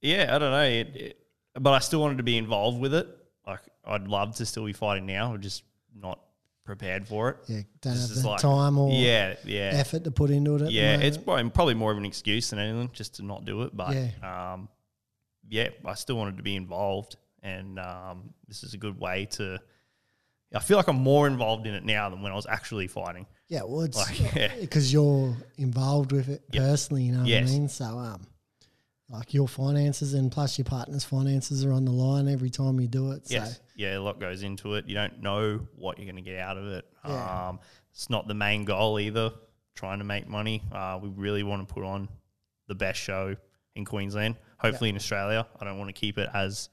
yeah, 0.00 0.30
I 0.34 0.38
don't 0.38 0.50
know. 0.52 0.62
It, 0.62 0.96
it, 0.96 1.18
but 1.54 1.72
I 1.72 1.78
still 1.80 2.00
wanted 2.00 2.18
to 2.18 2.22
be 2.22 2.36
involved 2.38 2.78
with 2.80 2.94
it. 2.94 3.08
Like, 3.46 3.60
I'd 3.84 4.06
love 4.06 4.36
to 4.36 4.46
still 4.46 4.66
be 4.66 4.72
fighting 4.74 5.06
now. 5.06 5.32
I'm 5.32 5.40
just 5.40 5.64
not 5.98 6.20
prepared 6.64 7.08
for 7.08 7.30
it. 7.30 7.36
Yeah. 7.48 7.60
Don't 7.80 7.94
This 7.94 8.14
have 8.14 8.22
the 8.22 8.28
like- 8.28 8.40
time 8.40 8.78
or 8.78 8.92
yeah, 8.92 9.34
yeah, 9.44 9.70
effort 9.74 10.04
to 10.04 10.10
put 10.12 10.30
into 10.30 10.56
it. 10.56 10.70
Yeah. 10.70 10.98
It's 10.98 11.16
probably, 11.16 11.48
probably 11.50 11.74
more 11.74 11.90
of 11.90 11.98
an 11.98 12.04
excuse 12.04 12.50
than 12.50 12.58
anything, 12.60 12.90
just 12.92 13.16
to 13.16 13.24
not 13.24 13.46
do 13.46 13.62
it. 13.62 13.74
But 13.76 13.94
Yeah. 13.94 14.52
um, 14.52 14.68
yeah, 15.48 15.68
I 15.84 15.94
still 15.94 16.16
wanted 16.16 16.36
to 16.36 16.42
be 16.42 16.56
involved, 16.56 17.16
and 17.42 17.78
um, 17.78 18.34
this 18.46 18.62
is 18.62 18.74
a 18.74 18.78
good 18.78 18.98
way 18.98 19.26
to. 19.32 19.58
I 20.54 20.60
feel 20.60 20.78
like 20.78 20.88
I'm 20.88 20.96
more 20.96 21.26
involved 21.26 21.66
in 21.66 21.74
it 21.74 21.84
now 21.84 22.08
than 22.08 22.22
when 22.22 22.32
I 22.32 22.34
was 22.34 22.46
actually 22.46 22.86
fighting. 22.86 23.26
Yeah, 23.48 23.62
well, 23.64 23.82
it's 23.82 23.96
Like, 23.98 24.34
yeah. 24.34 24.54
because 24.60 24.90
you're 24.92 25.36
involved 25.58 26.10
with 26.12 26.28
it 26.30 26.42
Yep. 26.52 26.62
personally. 26.62 27.02
You 27.04 27.12
know 27.12 27.24
Yes. 27.24 27.44
what 27.48 27.54
I 27.54 27.58
mean? 27.58 27.68
So, 27.68 27.84
um, 27.84 28.26
like 29.10 29.32
your 29.34 29.46
finances 29.48 30.14
and 30.14 30.30
plus 30.32 30.56
your 30.58 30.64
partner's 30.66 31.04
finances 31.04 31.64
are 31.66 31.72
on 31.72 31.84
the 31.84 31.90
line 31.92 32.28
every 32.28 32.48
time 32.50 32.78
you 32.80 32.86
do 32.88 33.12
it. 33.12 33.26
So, 33.28 33.34
Yes. 33.34 33.60
Yeah, 33.76 33.98
a 33.98 34.00
lot 34.00 34.20
goes 34.20 34.42
into 34.42 34.74
it. 34.74 34.86
You 34.88 34.94
don't 34.94 35.20
know 35.22 35.66
what 35.76 35.98
you're 35.98 36.06
going 36.10 36.22
to 36.22 36.30
get 36.30 36.38
out 36.40 36.56
of 36.56 36.66
it. 36.66 36.84
Yeah. 37.06 37.48
Um, 37.48 37.60
it's 37.92 38.08
not 38.10 38.26
the 38.26 38.34
main 38.34 38.64
goal 38.64 38.98
either, 38.98 39.32
trying 39.74 39.98
to 39.98 40.04
make 40.04 40.26
money. 40.28 40.62
Uh, 40.72 40.98
we 41.02 41.08
really 41.10 41.42
want 41.42 41.66
to 41.66 41.72
put 41.74 41.84
on 41.84 42.08
the 42.68 42.74
best 42.74 43.00
show 43.00 43.36
in 43.76 43.84
Queensland, 43.84 44.36
hopefully 44.58 44.90
in 44.90 44.96
Australia. 44.96 45.46
I 45.60 45.64
don't 45.64 45.78
want 45.78 45.88
to 45.88 45.98
keep 45.98 46.18
it 46.18 46.28
as 46.34 46.68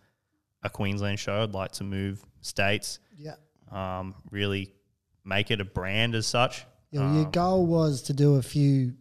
a 0.64 0.70
Queensland 0.70 1.20
show. 1.20 1.44
I'd 1.44 1.54
like 1.54 1.72
to 1.74 1.84
move 1.84 2.24
states, 2.42 3.00
yeah. 3.18 3.36
um, 3.72 4.16
really 4.32 4.74
make 5.24 5.52
it 5.52 5.62
a 5.62 5.66
brand 5.66 6.16
as 6.16 6.28
such. 6.28 6.66
Yeah, 6.92 7.02
well, 7.02 7.14
your 7.16 7.26
Um, 7.26 7.32
goal 7.32 7.66
was 7.66 8.02
to 8.04 8.14
do 8.14 8.36
a 8.36 8.42
few 8.42 8.94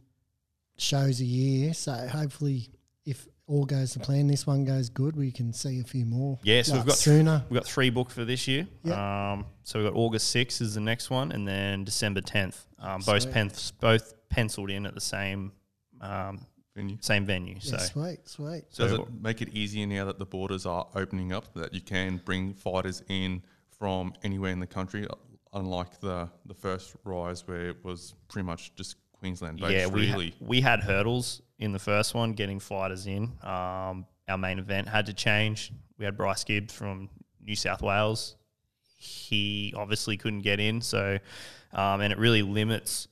shows 0.76 1.20
a 1.20 1.24
year. 1.24 1.74
So 1.74 1.92
hopefully, 2.08 2.70
if 3.04 3.28
all 3.46 3.66
goes 3.66 3.92
to 3.92 4.00
plan, 4.00 4.26
this 4.26 4.46
one 4.46 4.64
goes 4.64 4.88
good, 4.88 5.16
we 5.16 5.30
can 5.30 5.52
see 5.52 5.80
a 5.80 5.84
few 5.84 6.04
more. 6.06 6.38
Yeah, 6.42 6.62
so 6.62 6.72
like 6.72 6.80
we've 6.80 6.86
got 6.88 6.96
sooner. 6.96 7.44
We've 7.48 7.60
got 7.60 7.66
three 7.68 7.90
booked 7.90 8.12
for 8.12 8.24
this 8.24 8.48
year. 8.48 8.66
Yeah. 8.82 9.32
Um, 9.32 9.46
so 9.62 9.78
we've 9.78 9.90
got 9.92 9.96
August 9.98 10.34
6th 10.34 10.60
is 10.62 10.74
the 10.74 10.80
next 10.80 11.10
one, 11.10 11.30
and 11.32 11.46
then 11.46 11.84
December 11.84 12.20
10th. 12.22 12.64
Um, 12.78 13.00
both, 13.02 13.30
pen- 13.32 13.52
both 13.80 14.14
penciled 14.28 14.70
in 14.70 14.86
at 14.86 14.94
the 14.94 15.00
same 15.00 15.52
um, 16.00 16.46
venue. 16.74 16.96
same 17.00 17.24
venue. 17.24 17.54
Yeah, 17.60 17.60
So 17.60 17.78
sweet, 17.78 18.28
sweet. 18.28 18.64
Does 18.74 18.90
So- 18.90 19.02
it 19.04 19.12
make 19.20 19.40
it 19.42 19.50
easier 19.50 19.86
now 19.86 20.04
that 20.06 20.18
the 20.18 20.26
borders 20.26 20.66
are 20.66 20.86
opening 20.94 21.32
up 21.32 21.52
that 21.54 21.72
you 21.74 21.80
can 21.80 22.18
bring 22.18 22.54
fighters 22.54 23.02
in 23.08 23.42
from 23.70 24.12
anywhere 24.22 24.50
in 24.52 24.60
the 24.60 24.66
country, 24.66 25.06
unlike 25.52 26.00
the 26.00 26.28
the 26.46 26.54
first 26.54 26.94
rise 27.04 27.46
where 27.46 27.68
it 27.70 27.84
was 27.84 28.14
pretty 28.28 28.46
much 28.46 28.74
just 28.74 28.96
Queensland 29.12 29.58
based? 29.60 29.72
yeah, 29.72 29.86
we 29.86 30.08
ha- 30.08 30.14
really. 30.16 30.34
we 30.40 30.60
had 30.60 30.80
hurdles 30.80 31.42
in 31.58 31.72
the 31.72 31.78
first 31.78 32.14
one 32.14 32.32
getting 32.32 32.58
fighters 32.60 33.06
in. 33.06 33.24
Um, 33.42 34.06
our 34.28 34.38
main 34.38 34.58
event 34.58 34.88
had 34.88 35.06
to 35.06 35.12
change. 35.12 35.72
We 35.98 36.04
had 36.04 36.16
Bryce 36.16 36.44
Gibbs 36.44 36.72
from 36.74 37.08
New 37.40 37.54
South 37.56 37.82
Wales. 37.82 38.36
He 38.96 39.72
obviously 39.76 40.16
couldn't 40.16 40.40
get 40.42 40.60
in, 40.60 40.80
so 40.80 41.18
um, 41.72 42.00
and 42.00 42.12
it 42.12 42.18
really 42.18 42.42
limits 42.42 43.06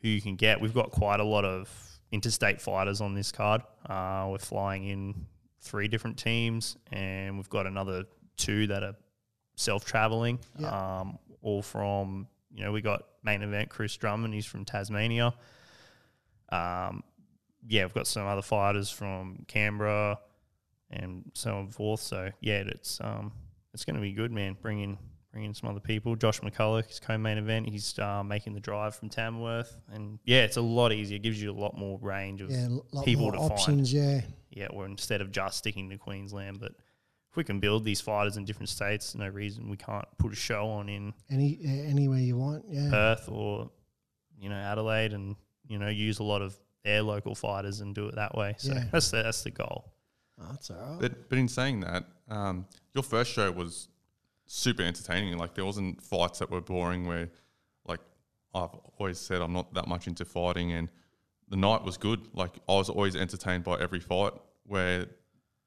who 0.00 0.08
you 0.08 0.20
can 0.20 0.34
get. 0.36 0.60
We've 0.60 0.74
got 0.74 0.90
quite 0.90 1.20
a 1.20 1.24
lot 1.24 1.44
of 1.44 1.68
interstate 2.12 2.60
fighters 2.60 3.00
on 3.00 3.14
this 3.14 3.32
card. 3.32 3.62
Uh, 3.88 4.28
we're 4.30 4.38
flying 4.38 4.86
in 4.86 5.26
three 5.60 5.88
different 5.88 6.18
teams, 6.18 6.76
and 6.92 7.36
we've 7.36 7.50
got 7.50 7.66
another 7.66 8.04
two 8.36 8.68
that 8.68 8.82
are 8.82 8.94
self 9.56 9.84
traveling. 9.84 10.38
Yeah. 10.58 11.00
Um, 11.00 11.18
all 11.40 11.62
from 11.62 12.28
you 12.54 12.62
know 12.62 12.70
we 12.70 12.80
got 12.82 13.02
main 13.24 13.42
event 13.42 13.68
Chris 13.70 13.96
Drummond. 13.96 14.32
He's 14.34 14.46
from 14.46 14.64
Tasmania. 14.64 15.34
Um, 16.50 17.02
yeah, 17.66 17.84
we've 17.84 17.94
got 17.94 18.06
some 18.06 18.26
other 18.26 18.42
fighters 18.42 18.90
from 18.90 19.44
Canberra 19.48 20.18
and 20.90 21.30
so 21.34 21.56
on 21.56 21.68
forth. 21.68 22.00
So 22.00 22.30
yeah, 22.40 22.62
it's 22.66 23.00
um 23.00 23.32
it's 23.72 23.84
going 23.84 23.96
to 23.96 24.02
be 24.02 24.12
good, 24.12 24.30
man. 24.30 24.56
Bringing 24.60 24.98
bringing 25.32 25.54
some 25.54 25.70
other 25.70 25.80
people. 25.80 26.14
Josh 26.14 26.40
McCulloch, 26.40 26.86
his 26.86 27.00
co-main 27.00 27.38
event. 27.38 27.68
He's 27.68 27.98
uh, 27.98 28.22
making 28.22 28.54
the 28.54 28.60
drive 28.60 28.94
from 28.94 29.08
Tamworth, 29.08 29.76
and 29.92 30.18
yeah, 30.24 30.42
it's 30.44 30.56
a 30.58 30.60
lot 30.62 30.92
easier. 30.92 31.16
It 31.16 31.22
gives 31.22 31.42
you 31.42 31.50
a 31.50 31.58
lot 31.58 31.76
more 31.76 31.98
range 32.00 32.40
of 32.42 32.50
Yeah, 32.50 32.68
lot 32.92 33.04
people 33.04 33.32
more 33.32 33.48
to 33.48 33.56
find. 33.56 33.86
Yeah, 33.88 34.20
Yeah, 34.50 34.66
or 34.68 34.86
instead 34.86 35.20
of 35.20 35.32
just 35.32 35.58
sticking 35.58 35.88
to 35.90 35.96
Queensland, 35.98 36.60
but 36.60 36.72
if 37.30 37.36
we 37.36 37.44
can 37.44 37.60
build 37.60 37.82
these 37.84 38.00
fighters 38.00 38.36
in 38.36 38.44
different 38.44 38.68
states, 38.68 39.14
no 39.14 39.26
reason 39.26 39.70
we 39.70 39.76
can't 39.78 40.06
put 40.18 40.32
a 40.32 40.36
show 40.36 40.68
on 40.68 40.88
in 40.90 41.14
any 41.30 41.58
yeah, 41.60 41.88
anywhere 41.88 42.18
you 42.18 42.36
want. 42.36 42.64
Yeah, 42.68 42.90
Perth 42.90 43.28
or 43.30 43.70
you 44.38 44.50
know 44.50 44.56
Adelaide, 44.56 45.14
and 45.14 45.34
you 45.66 45.78
know 45.78 45.88
use 45.88 46.18
a 46.18 46.24
lot 46.24 46.42
of 46.42 46.54
their 46.84 47.00
local 47.02 47.34
fighters 47.34 47.80
and 47.80 47.94
do 47.94 48.06
it 48.08 48.16
that 48.16 48.34
way. 48.36 48.54
So 48.58 48.74
Yeah. 48.74 48.84
that's 48.92 49.10
the, 49.12 49.22
that's 49.22 49.42
the 49.44 49.50
goal. 49.50 49.92
oh, 50.40 50.46
that's 50.50 50.70
all 50.70 50.76
right. 50.76 51.00
But 51.00 51.28
but 51.30 51.38
in 51.38 51.48
saying 51.48 51.80
that, 51.80 52.04
um, 52.28 52.66
your 52.92 53.02
first 53.04 53.32
show 53.32 53.50
was 53.50 53.88
super 54.52 54.82
entertaining. 54.82 55.36
Like 55.38 55.54
there 55.54 55.64
wasn't 55.64 56.02
fights 56.02 56.38
that 56.40 56.50
were 56.50 56.60
boring. 56.60 57.06
Where 57.06 57.28
like 57.86 58.00
I've 58.54 58.70
always 58.98 59.18
said, 59.18 59.40
I'm 59.40 59.52
not 59.52 59.72
that 59.74 59.88
much 59.88 60.06
into 60.06 60.24
fighting, 60.24 60.72
and 60.72 60.88
the 61.48 61.56
night 61.56 61.82
was 61.82 61.96
good. 61.96 62.28
Like 62.34 62.58
I 62.68 62.74
was 62.74 62.88
always 62.88 63.16
entertained 63.16 63.64
by 63.64 63.80
every 63.80 64.00
fight. 64.00 64.32
Where 64.64 65.06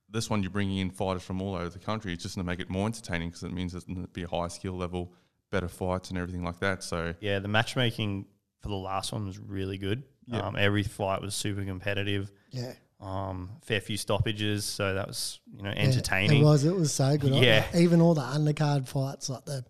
this 0.09 0.29
one 0.29 0.43
you're 0.43 0.51
bringing 0.51 0.77
in 0.77 0.91
fighters 0.91 1.23
from 1.23 1.41
all 1.41 1.55
over 1.55 1.69
the 1.69 1.79
country, 1.79 2.13
it's 2.13 2.23
just 2.23 2.35
going 2.35 2.45
to 2.45 2.49
make 2.49 2.59
it 2.59 2.69
more 2.69 2.85
entertaining 2.85 3.29
because 3.29 3.43
it 3.43 3.51
means 3.51 3.73
it's 3.73 3.85
going 3.85 4.01
to 4.01 4.07
be 4.07 4.23
a 4.23 4.27
higher 4.27 4.49
skill 4.49 4.73
level, 4.73 5.13
better 5.51 5.67
fights, 5.67 6.09
and 6.09 6.17
everything 6.17 6.43
like 6.43 6.59
that. 6.59 6.83
So 6.83 7.15
Yeah, 7.19 7.39
the 7.39 7.47
matchmaking 7.47 8.27
for 8.61 8.69
the 8.69 8.75
last 8.75 9.11
one 9.11 9.25
was 9.25 9.39
really 9.39 9.77
good. 9.77 10.03
Yeah. 10.27 10.39
Um, 10.39 10.55
every 10.55 10.83
fight 10.83 11.21
was 11.21 11.35
super 11.35 11.63
competitive. 11.65 12.31
yeah, 12.51 12.73
Um, 13.01 13.49
fair 13.61 13.81
few 13.81 13.97
stoppages, 13.97 14.63
so 14.65 14.93
that 14.93 15.07
was 15.07 15.39
you 15.55 15.63
know 15.63 15.69
Yeah, 15.69 15.81
entertaining. 15.83 16.41
it 16.41 16.45
was. 16.45 16.63
It 16.63 16.75
was 16.75 16.93
so 16.93 17.17
good. 17.17 17.33
Yeah. 17.35 17.65
Like, 17.73 17.81
even 17.81 18.01
all 18.01 18.13
the 18.13 18.21
undercard 18.21 18.87
fights, 18.87 19.29
like 19.29 19.45
the 19.45 19.65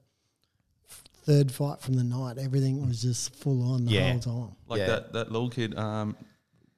third 1.24 1.52
fight 1.52 1.82
from 1.82 1.96
the 1.96 2.04
night, 2.04 2.38
everything 2.38 2.88
was 2.88 3.02
just 3.02 3.34
full 3.36 3.72
on 3.74 3.86
the 3.86 3.92
Yeah. 3.92 4.12
whole 4.12 4.20
time. 4.20 4.56
like 4.68 4.80
Yeah. 4.80 4.86
that 4.88 5.14
that 5.14 5.32
little 5.32 5.50
kid, 5.50 5.76
um, 5.78 6.16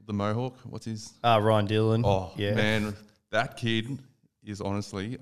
the 0.05 0.13
Mohawk, 0.13 0.57
what's 0.63 0.85
his? 0.85 1.13
Uh, 1.23 1.39
Ryan 1.43 1.65
Dillon. 1.65 2.05
Oh 2.05 2.31
yeah. 2.37 2.53
man, 2.53 2.95
that 3.31 3.57
kid 3.57 3.99
is 4.45 4.61
honestly 4.61 5.17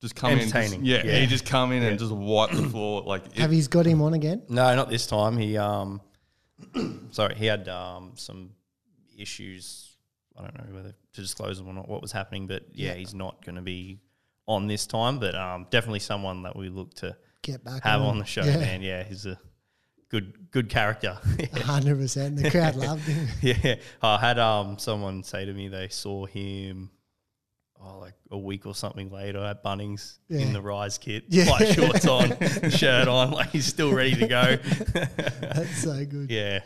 just 0.00 0.14
come 0.14 0.30
in. 0.32 0.38
just- 0.40 0.54
Entertaining. 0.54 0.86
yeah, 0.86 1.02
Yeah. 1.04 1.18
he 1.20 1.26
just 1.26 1.44
come 1.44 1.72
in 1.72 1.82
and 1.82 1.98
just 1.98 2.12
wipe 2.12 2.52
the 2.52 2.68
floor. 2.68 3.02
Like 3.02 3.26
it, 3.26 3.38
Have 3.38 3.52
you 3.52 3.66
got 3.66 3.84
him 3.84 4.00
on 4.00 4.14
again? 4.14 4.42
No, 4.48 4.74
not 4.76 4.90
this 4.90 5.06
time. 5.08 5.36
He 5.38 5.56
um, 5.58 6.00
sorry, 7.10 7.34
he 7.34 7.46
had 7.46 7.68
um 7.68 8.12
some 8.14 8.50
issues. 9.18 9.95
I 10.38 10.42
don't 10.42 10.54
know 10.58 10.74
whether 10.76 10.94
to 11.14 11.20
disclose 11.20 11.60
or 11.60 11.72
not. 11.72 11.88
What 11.88 12.02
was 12.02 12.12
happening, 12.12 12.46
but 12.46 12.64
yeah, 12.72 12.94
he's 12.94 13.14
not 13.14 13.44
going 13.44 13.56
to 13.56 13.62
be 13.62 14.00
on 14.46 14.66
this 14.66 14.86
time. 14.86 15.18
But 15.18 15.34
um, 15.34 15.66
definitely 15.70 16.00
someone 16.00 16.42
that 16.42 16.56
we 16.56 16.68
look 16.68 16.94
to 16.96 17.16
Get 17.42 17.64
back 17.64 17.82
have 17.84 18.00
on, 18.02 18.08
on 18.08 18.18
the 18.18 18.24
show, 18.24 18.44
yeah. 18.44 18.56
man. 18.58 18.82
Yeah, 18.82 19.02
he's 19.04 19.24
a 19.26 19.38
good 20.08 20.50
good 20.50 20.68
character. 20.68 21.18
Hundred 21.54 21.96
percent. 21.98 22.36
The 22.36 22.50
crowd 22.50 22.74
loved 22.76 23.02
him. 23.02 23.28
yeah, 23.40 23.76
I 24.02 24.18
had 24.18 24.38
um 24.38 24.78
someone 24.78 25.22
say 25.22 25.44
to 25.44 25.52
me 25.52 25.68
they 25.68 25.88
saw 25.88 26.26
him. 26.26 26.90
Oh, 27.78 27.98
like 27.98 28.14
a 28.30 28.38
week 28.38 28.64
or 28.66 28.74
something 28.74 29.10
later 29.10 29.38
at 29.44 29.62
Bunnings 29.62 30.16
Yeah. 30.28 30.40
in 30.40 30.54
the 30.54 30.62
Rise 30.62 30.96
kit, 30.96 31.24
Yeah. 31.28 31.50
white 31.50 31.74
shorts 31.74 32.06
on, 32.08 32.30
shirt 32.70 33.06
on, 33.06 33.32
like 33.32 33.50
he's 33.50 33.66
still 33.66 33.92
ready 33.92 34.14
to 34.16 34.26
go. 34.26 34.56
That's 35.42 35.82
so 35.82 36.04
good. 36.06 36.30
Yeah. 36.30 36.60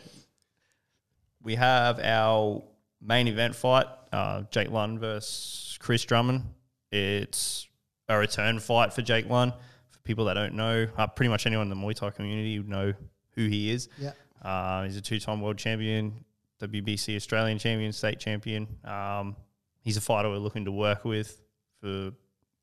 We 1.43 1.55
have 1.55 1.99
our 1.99 2.63
main 3.01 3.27
event 3.27 3.55
fight, 3.55 3.87
uh, 4.11 4.43
Jake 4.51 4.69
Lund 4.69 4.99
versus 4.99 5.77
Chris 5.79 6.03
Drummond. 6.03 6.43
It's 6.91 7.67
a 8.07 8.17
return 8.17 8.59
fight 8.59 8.93
for 8.93 9.01
Jake 9.01 9.29
Lund. 9.29 9.53
For 9.89 9.99
people 9.99 10.25
that 10.25 10.35
don't 10.35 10.53
know, 10.53 10.87
uh, 10.97 11.07
pretty 11.07 11.29
much 11.29 11.45
anyone 11.45 11.69
in 11.69 11.69
the 11.69 11.75
Muay 11.75 11.95
Thai 11.95 12.11
community 12.11 12.59
would 12.59 12.69
know 12.69 12.93
who 13.35 13.47
he 13.47 13.71
is. 13.71 13.89
Yeah. 13.97 14.11
Uh, 14.41 14.83
he's 14.83 14.97
a 14.97 15.01
two-time 15.01 15.41
world 15.41 15.57
champion, 15.57 16.25
WBC 16.61 17.15
Australian 17.15 17.57
champion, 17.57 17.91
state 17.91 18.19
champion. 18.19 18.67
Um, 18.83 19.35
he's 19.83 19.97
a 19.97 20.01
fighter 20.01 20.29
we're 20.29 20.37
looking 20.37 20.65
to 20.65 20.71
work 20.71 21.05
with 21.05 21.41
for 21.79 22.11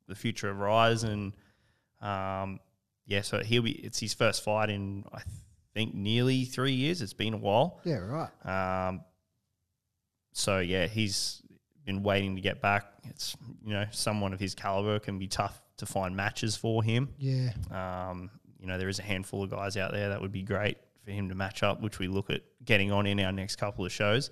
the 0.07 0.15
future 0.15 0.51
of 0.51 0.59
Rise, 0.59 1.05
and 1.05 1.33
um, 2.01 2.61
yeah, 3.07 3.23
so 3.23 3.41
he'll 3.41 3.63
be. 3.63 3.73
It's 3.73 3.99
his 3.99 4.15
first 4.15 4.43
fight 4.43 4.71
in 4.71 5.05
I 5.13 5.21
think 5.75 5.95
nearly 5.95 6.45
three 6.45 6.73
years. 6.73 7.03
It's 7.03 7.13
been 7.13 7.35
a 7.35 7.39
while. 7.39 7.81
Yeah, 7.85 7.99
right. 7.99 8.89
Um, 8.89 9.03
so 10.39 10.59
yeah, 10.61 10.87
he's 10.87 11.43
been 11.85 12.03
waiting 12.03 12.37
to 12.37 12.41
get 12.41 12.61
back. 12.61 12.85
It's 13.05 13.37
you 13.65 13.73
know 13.73 13.85
someone 13.91 14.33
of 14.33 14.41
his 14.41 14.55
caliber 14.55 14.99
can 14.99 15.19
be 15.19 15.27
tough 15.27 15.61
to 15.79 15.87
find 15.87 16.15
matches 16.17 16.57
for 16.57 16.83
him. 16.83 17.09
Yeah. 17.19 17.51
Um, 17.71 18.31
you 18.61 18.67
know, 18.67 18.79
there 18.79 18.89
is 18.89 18.99
a 18.99 19.03
handful 19.03 19.43
of 19.45 19.51
guys 19.51 19.77
out 19.77 19.93
there 19.93 20.09
that 20.11 20.21
would 20.21 20.33
be 20.33 20.43
great 20.43 20.79
for 21.05 21.11
him 21.13 21.29
to 21.29 21.35
match 21.35 21.63
up, 21.63 21.81
which 21.81 21.99
we 21.99 22.09
look 22.09 22.31
at 22.31 22.43
getting 22.65 22.91
on 22.93 23.07
in 23.07 23.21
our 23.21 23.33
next 23.33 23.57
couple 23.57 23.85
of 23.85 23.93
shows. 23.93 24.31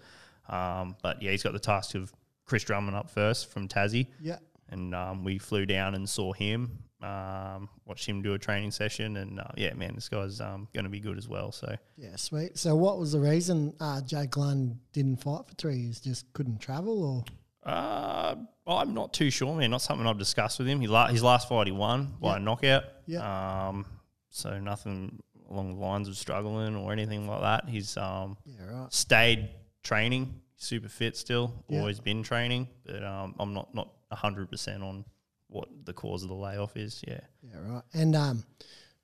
Um, 0.49 0.97
but 1.03 1.23
yeah, 1.23 1.31
he's 1.31 1.43
got 1.43 1.53
the 1.53 1.59
task 1.61 1.95
of 1.95 2.13
Chris 2.45 2.65
Drummond 2.65 2.97
up 2.97 3.09
first 3.11 3.51
from 3.51 3.69
Tassie, 3.69 4.07
Yeah. 4.21 4.39
and 4.71 4.95
um, 4.95 5.25
we 5.25 5.39
flew 5.39 5.67
down 5.67 5.95
and 5.95 6.09
saw 6.09 6.33
him, 6.33 6.79
um, 7.03 7.69
watched 7.85 8.07
him 8.07 8.23
do 8.23 8.35
a 8.35 8.39
training 8.39 8.71
session, 8.71 9.17
and 9.19 9.39
uh, 9.41 9.45
yeah, 9.57 9.75
man, 9.75 9.95
this 9.95 10.09
guy's 10.09 10.41
um, 10.41 10.67
going 10.73 10.85
to 10.85 10.91
be 10.91 11.01
good 11.01 11.19
as 11.19 11.29
well. 11.29 11.53
So 11.53 11.75
Yeah, 11.97 12.17
sweet. 12.17 12.57
So, 12.59 12.75
what 12.75 12.99
was 12.99 13.13
the 13.13 13.21
reason 13.21 13.75
uh, 13.81 14.01
Jake 14.01 14.37
Lund 14.37 14.79
didn't 14.93 15.17
fight 15.23 15.47
for 15.47 15.55
three 15.55 15.77
years? 15.77 16.01
Just 16.01 16.33
couldn't 16.33 16.59
travel, 16.61 17.05
or 17.05 17.25
Uh, 17.71 18.35
I'm 18.67 18.95
not 18.95 19.13
too 19.13 19.31
sure, 19.31 19.55
man. 19.57 19.71
Not 19.71 19.83
something 19.83 20.07
I've 20.07 20.19
discussed 20.19 20.59
with 20.59 20.69
him. 20.69 20.81
He 20.81 20.87
la- 20.87 21.09
his 21.09 21.23
last 21.23 21.49
fight 21.49 21.67
he 21.67 21.73
won 21.73 22.15
by 22.21 22.37
a 22.37 22.41
knockout. 22.41 22.85
Yeah. 23.07 23.69
Um, 23.69 23.85
so 24.31 24.59
nothing 24.59 25.19
along 25.51 25.75
the 25.75 25.81
lines 25.81 26.09
of 26.09 26.17
struggling 26.17 26.75
or 26.77 26.93
anything 26.93 27.29
like 27.29 27.41
that. 27.43 27.69
He's 27.69 27.97
um 27.97 28.37
yeah, 28.45 28.65
right. 28.67 28.93
stayed 28.93 29.51
training, 29.85 30.41
super 30.57 30.89
fit 30.89 31.17
still, 31.17 31.65
Yeah. 31.69 31.81
always 31.81 32.01
been 32.01 32.23
training, 32.23 32.69
but 32.85 33.05
um, 33.05 33.35
I'm 33.39 33.53
not 33.55 33.75
not 33.75 33.91
hundred 34.13 34.51
percent 34.51 34.83
on 34.83 35.05
what 35.49 35.69
the 35.85 35.93
cause 35.93 36.23
of 36.23 36.29
the 36.29 36.35
layoff 36.35 36.77
is. 36.77 37.03
Yeah. 37.07 37.21
Yeah, 37.43 37.57
right. 37.67 37.83
And 37.95 38.17
um, 38.17 38.45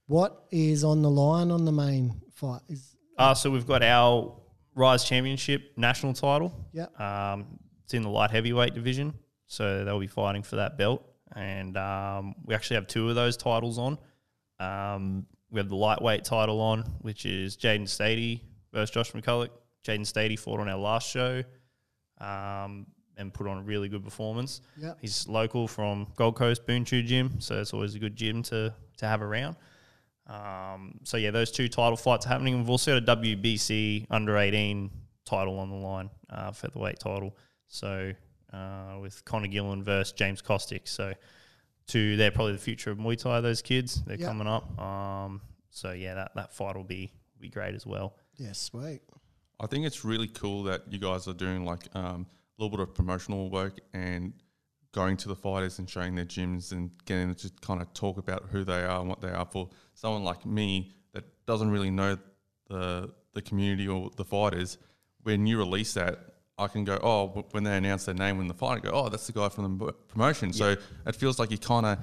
what 0.06 0.44
is 0.50 0.84
on 0.84 1.02
the 1.02 1.10
line 1.10 1.50
on 1.50 1.64
the 1.64 1.72
main 1.72 2.20
fight? 2.34 2.60
Is 2.68 2.96
Uh, 3.18 3.34
so 3.34 3.50
we've 3.50 3.66
got 3.66 3.82
our 3.82 4.34
Rise 4.74 5.04
Championship 5.04 5.72
national 5.76 6.14
title. 6.14 6.52
yeah, 6.72 6.86
Um, 6.98 7.58
it's 7.84 7.94
in 7.94 8.02
the 8.02 8.08
light 8.08 8.30
heavyweight 8.30 8.74
division, 8.74 9.14
so 9.46 9.84
they'll 9.84 10.00
be 10.00 10.06
fighting 10.06 10.42
for 10.42 10.56
that 10.56 10.76
belt. 10.78 11.04
And 11.34 11.76
um, 11.76 12.34
we 12.44 12.54
actually 12.54 12.76
have 12.76 12.86
two 12.86 13.08
of 13.08 13.14
those 13.14 13.36
titles 13.36 13.78
on. 13.78 13.98
Um, 14.58 15.26
we 15.50 15.60
have 15.60 15.68
the 15.68 15.76
lightweight 15.76 16.24
title 16.24 16.60
on, 16.60 16.82
which 17.00 17.26
is 17.26 17.56
Jaden 17.56 17.82
Stady 17.82 18.40
versus 18.72 18.90
Josh 18.90 19.12
McCulloch. 19.12 19.50
Jaden 19.84 20.00
Stady 20.06 20.38
fought 20.38 20.60
on 20.60 20.68
our 20.68 20.78
last 20.78 21.08
show 21.10 21.42
um, 22.20 22.86
and 23.22 23.32
put 23.32 23.46
on 23.46 23.56
a 23.58 23.62
really 23.62 23.88
good 23.88 24.04
performance. 24.04 24.60
yeah, 24.76 24.92
He's 25.00 25.26
local 25.26 25.66
from 25.66 26.06
Gold 26.16 26.36
Coast 26.36 26.66
Boonchu 26.66 27.04
Gym, 27.06 27.40
so 27.40 27.58
it's 27.60 27.72
always 27.72 27.94
a 27.94 27.98
good 27.98 28.14
gym 28.16 28.42
to 28.44 28.74
to 28.98 29.06
have 29.06 29.22
around. 29.22 29.56
Um, 30.26 30.98
so 31.02 31.16
yeah, 31.16 31.30
those 31.30 31.50
two 31.50 31.68
title 31.68 31.96
fights 31.96 32.26
are 32.26 32.28
happening. 32.28 32.58
We've 32.58 32.70
also 32.70 33.00
got 33.00 33.08
a 33.08 33.16
WBC 33.16 34.06
under 34.10 34.36
eighteen 34.38 34.90
title 35.24 35.58
on 35.58 35.70
the 35.70 35.76
line, 35.76 36.10
uh, 36.30 36.52
featherweight 36.52 36.98
title. 37.00 37.36
So 37.68 38.12
uh, 38.52 38.98
with 39.00 39.24
Connor 39.24 39.48
Gillen 39.48 39.82
versus 39.82 40.12
James 40.12 40.42
Kostick. 40.42 40.86
So 40.86 41.14
two, 41.86 42.16
they're 42.16 42.30
probably 42.30 42.52
the 42.52 42.58
future 42.58 42.90
of 42.90 42.98
Muay 42.98 43.18
Thai. 43.18 43.40
Those 43.40 43.62
kids, 43.62 44.02
they're 44.04 44.16
Yeah. 44.18 44.26
coming 44.26 44.46
up. 44.46 44.78
Um, 44.80 45.40
so 45.70 45.92
yeah, 45.92 46.14
that 46.14 46.32
that 46.36 46.52
fight 46.52 46.76
will 46.76 46.84
be 46.84 47.12
be 47.40 47.48
great 47.48 47.74
as 47.74 47.84
well. 47.86 48.16
yeah, 48.36 48.52
sweet. 48.52 49.00
I 49.60 49.66
think 49.66 49.86
it's 49.86 50.04
really 50.04 50.28
cool 50.28 50.64
that 50.64 50.82
you 50.92 50.98
guys 50.98 51.26
are 51.28 51.32
doing 51.34 51.64
like 51.64 51.88
um, 51.94 52.26
a 52.58 52.62
little 52.62 52.76
bit 52.76 52.80
of 52.86 52.94
promotional 52.94 53.50
work 53.50 53.78
and 53.92 54.32
going 54.92 55.16
to 55.16 55.28
the 55.28 55.36
fighters 55.36 55.78
and 55.78 55.88
showing 55.88 56.14
their 56.14 56.24
gyms 56.26 56.70
and 56.72 56.90
getting 57.06 57.28
them 57.28 57.34
to 57.34 57.50
kind 57.62 57.80
of 57.80 57.92
talk 57.94 58.18
about 58.18 58.44
who 58.50 58.62
they 58.64 58.82
are 58.84 59.00
and 59.00 59.08
what 59.08 59.20
they 59.22 59.30
are 59.30 59.46
for 59.46 59.70
someone 59.94 60.22
like 60.22 60.44
me 60.44 60.92
that 61.14 61.24
doesn't 61.46 61.70
really 61.70 61.90
know 61.90 62.18
the 62.68 63.10
the 63.34 63.40
community 63.42 63.88
or 63.88 64.10
the 64.16 64.24
fighters. 64.24 64.76
When 65.22 65.46
you 65.46 65.56
release 65.58 65.94
that, 65.94 66.18
I 66.58 66.66
can 66.68 66.84
go, 66.84 66.98
oh, 67.02 67.46
when 67.52 67.64
they 67.64 67.76
announce 67.76 68.04
their 68.04 68.14
name 68.14 68.38
in 68.40 68.48
the 68.48 68.54
fight, 68.54 68.78
I 68.78 68.80
go, 68.80 68.90
oh, 68.92 69.08
that's 69.08 69.26
the 69.26 69.32
guy 69.32 69.48
from 69.48 69.78
the 69.78 69.92
promotion. 70.08 70.52
So 70.52 70.76
it 71.06 71.16
feels 71.16 71.38
like 71.38 71.50
you're 71.50 71.58
kind 71.58 71.86
of 71.86 71.98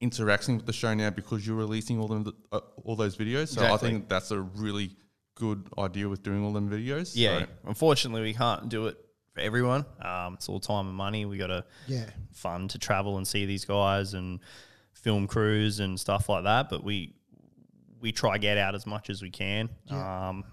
interacting 0.00 0.56
with 0.56 0.64
the 0.66 0.72
show 0.72 0.94
now 0.94 1.10
because 1.10 1.46
you're 1.46 1.56
releasing 1.56 1.98
all 1.98 2.08
them 2.08 2.32
uh, 2.52 2.60
all 2.84 2.96
those 2.96 3.16
videos. 3.16 3.48
So 3.48 3.60
I 3.70 3.76
think 3.76 4.08
that's 4.08 4.30
a 4.30 4.40
really 4.40 4.96
good 5.34 5.68
idea 5.78 6.08
with 6.08 6.22
doing 6.22 6.42
all 6.42 6.52
them 6.52 6.70
videos. 6.70 7.12
Yeah. 7.14 7.40
So- 7.40 7.46
Unfortunately, 7.66 8.22
we 8.22 8.32
can't 8.34 8.68
do 8.70 8.86
it 8.86 8.96
for 9.32 9.40
everyone. 9.40 9.84
Um, 10.02 10.34
it's 10.34 10.48
all 10.48 10.60
time 10.60 10.86
and 10.88 10.96
money. 10.96 11.24
We 11.24 11.38
got 11.38 11.48
to 11.48 11.64
Yeah. 11.86 12.10
fund 12.32 12.70
to 12.70 12.78
travel 12.78 13.16
and 13.16 13.26
see 13.26 13.46
these 13.46 13.64
guys 13.64 14.14
and 14.14 14.40
film 14.92 15.26
crews 15.26 15.80
and 15.80 15.98
stuff 15.98 16.28
like 16.28 16.44
that. 16.44 16.68
But 16.68 16.84
we 16.84 17.14
we 18.00 18.12
try 18.12 18.38
get 18.38 18.56
out 18.56 18.74
as 18.74 18.86
much 18.86 19.10
as 19.10 19.20
we 19.20 19.28
can. 19.30 19.68
Um, 19.90 20.44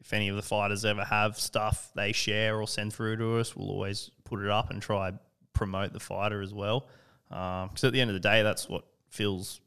if 0.00 0.12
any 0.12 0.28
of 0.28 0.36
the 0.36 0.42
fighters 0.42 0.84
ever 0.84 1.04
have 1.04 1.36
stuff 1.36 1.90
they 1.96 2.12
share 2.12 2.60
or 2.60 2.68
send 2.68 2.92
through 2.94 3.16
to 3.16 3.38
us, 3.38 3.56
we'll 3.56 3.68
always 3.70 4.12
put 4.24 4.40
it 4.40 4.48
up 4.48 4.70
and 4.70 4.80
try 4.80 5.12
promote 5.54 5.92
the 5.92 5.98
fighter 5.98 6.40
as 6.40 6.54
well. 6.54 6.86
Because 7.28 7.82
at 7.82 7.92
the 7.92 8.00
end 8.00 8.10
of 8.10 8.14
the 8.14 8.20
day, 8.20 8.42
that's 8.44 8.68
what 8.68 8.84
fills 9.10 9.60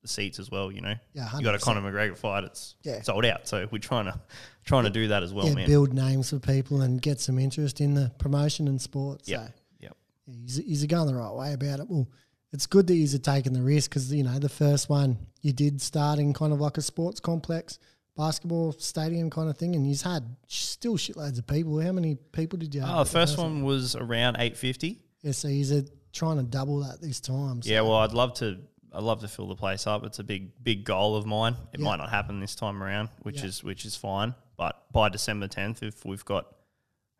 the 0.00 0.08
seats 0.08 0.38
as 0.38 0.50
well. 0.50 0.72
You 0.72 0.80
know, 0.80 0.94
Yeah, 1.12 1.28
you 1.36 1.44
got 1.44 1.54
a 1.54 1.58
100%. 1.58 1.62
Conor 1.62 1.82
McGregor 1.92 2.16
fight; 2.16 2.44
it's 2.44 2.74
Yeah. 2.82 3.02
sold 3.02 3.26
out. 3.26 3.46
So 3.46 3.68
we're 3.70 3.78
trying 3.78 4.06
to 4.06 4.18
trying 4.66 4.84
to 4.84 4.90
do 4.90 5.08
that 5.08 5.22
as 5.22 5.32
well, 5.32 5.46
yeah, 5.46 5.54
man. 5.54 5.66
build 5.66 5.94
names 5.94 6.28
for 6.30 6.38
people 6.38 6.82
and 6.82 7.00
get 7.00 7.18
some 7.20 7.38
interest 7.38 7.80
in 7.80 7.94
the 7.94 8.12
promotion 8.18 8.68
and 8.68 8.80
sport. 8.80 9.24
So 9.24 9.32
Yep. 9.32 9.52
Yeah, 9.80 9.88
he's, 10.26 10.56
he's 10.56 10.84
going 10.86 11.06
the 11.06 11.14
right 11.14 11.32
way 11.32 11.52
about 11.54 11.80
it. 11.80 11.88
Well, 11.88 12.08
it's 12.52 12.66
good 12.66 12.86
that 12.88 12.94
he's 12.94 13.18
taking 13.20 13.52
the 13.54 13.62
risk 13.62 13.90
because 13.90 14.12
you 14.12 14.22
know 14.24 14.38
the 14.38 14.48
first 14.48 14.88
one 14.90 15.18
you 15.40 15.52
did 15.52 15.80
start 15.80 16.18
in 16.18 16.32
kind 16.34 16.52
of 16.52 16.60
like 16.60 16.76
a 16.78 16.82
sports 16.82 17.20
complex, 17.20 17.78
basketball 18.16 18.72
stadium 18.72 19.30
kind 19.30 19.48
of 19.50 19.56
thing, 19.58 19.74
and 19.76 19.84
he's 19.86 20.02
had 20.02 20.24
still 20.46 20.96
shitloads 20.96 21.38
of 21.38 21.46
people. 21.46 21.80
How 21.80 21.92
many 21.92 22.14
people 22.32 22.58
did 22.58 22.74
you 22.74 22.80
have? 22.82 22.90
Oh, 22.90 23.04
the 23.04 23.10
first 23.10 23.36
one 23.38 23.62
was 23.62 23.94
around 23.96 24.36
eight 24.38 24.56
fifty. 24.56 25.00
Yeah, 25.22 25.32
so 25.32 25.48
he's 25.48 25.72
uh 25.72 25.82
trying 26.12 26.38
to 26.38 26.42
double 26.44 26.78
that 26.80 27.00
this 27.00 27.20
time. 27.20 27.60
So. 27.62 27.70
Yeah, 27.70 27.82
well, 27.82 27.96
I'd 27.96 28.12
love 28.12 28.34
to. 28.34 28.58
I'd 28.92 29.02
love 29.02 29.20
to 29.20 29.28
fill 29.28 29.48
the 29.48 29.56
place 29.56 29.86
up. 29.86 30.04
It's 30.04 30.20
a 30.20 30.24
big, 30.24 30.52
big 30.64 30.84
goal 30.84 31.16
of 31.16 31.26
mine. 31.26 31.54
It 31.74 31.80
Yeah. 31.80 31.84
might 31.84 31.96
not 31.96 32.08
happen 32.08 32.40
this 32.40 32.54
time 32.54 32.82
around, 32.82 33.10
which 33.22 33.40
Yeah. 33.40 33.46
is 33.46 33.62
which 33.62 33.84
is 33.84 33.94
fine. 33.94 34.34
But 34.56 34.90
by 34.92 35.08
December 35.08 35.48
tenth, 35.48 35.82
if 35.82 36.04
we've 36.04 36.24
got 36.24 36.46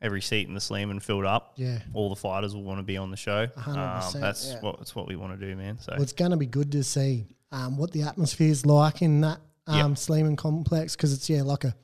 every 0.03 0.21
seat 0.21 0.47
in 0.49 0.55
the 0.55 0.61
Sleeman 0.61 1.01
filled 1.01 1.25
up, 1.25 1.53
Yeah. 1.57 1.79
all 1.95 2.09
the 2.09 2.17
fighters 2.17 2.55
will 2.55 2.63
want 2.65 2.79
to 2.79 2.83
be 2.83 2.97
on 2.97 3.11
the 3.11 3.17
show. 3.17 3.47
Um, 3.67 4.03
that's 4.15 4.15
yeah. 4.53 4.61
what 4.61 4.79
that's 4.79 4.95
what 4.95 5.07
we 5.09 5.17
want 5.17 5.39
to 5.39 5.47
do, 5.47 5.57
man. 5.57 5.79
So 5.79 5.93
Well, 5.93 6.03
it's 6.03 6.13
going 6.13 6.31
to 6.33 6.37
be 6.37 6.47
good 6.47 6.73
to 6.73 6.83
see 6.83 7.27
um, 7.53 7.77
what 7.77 7.93
the 7.93 8.03
atmosphere 8.03 8.51
is 8.51 8.67
like 8.67 9.03
in 9.03 9.21
that 9.23 9.41
um, 9.67 9.91
Yep. 9.91 9.99
Sleeman 9.99 10.37
complex 10.37 10.95
because 10.97 11.13
it's 11.13 11.29
yeah 11.31 11.43
like 11.43 11.65
a 11.65 11.75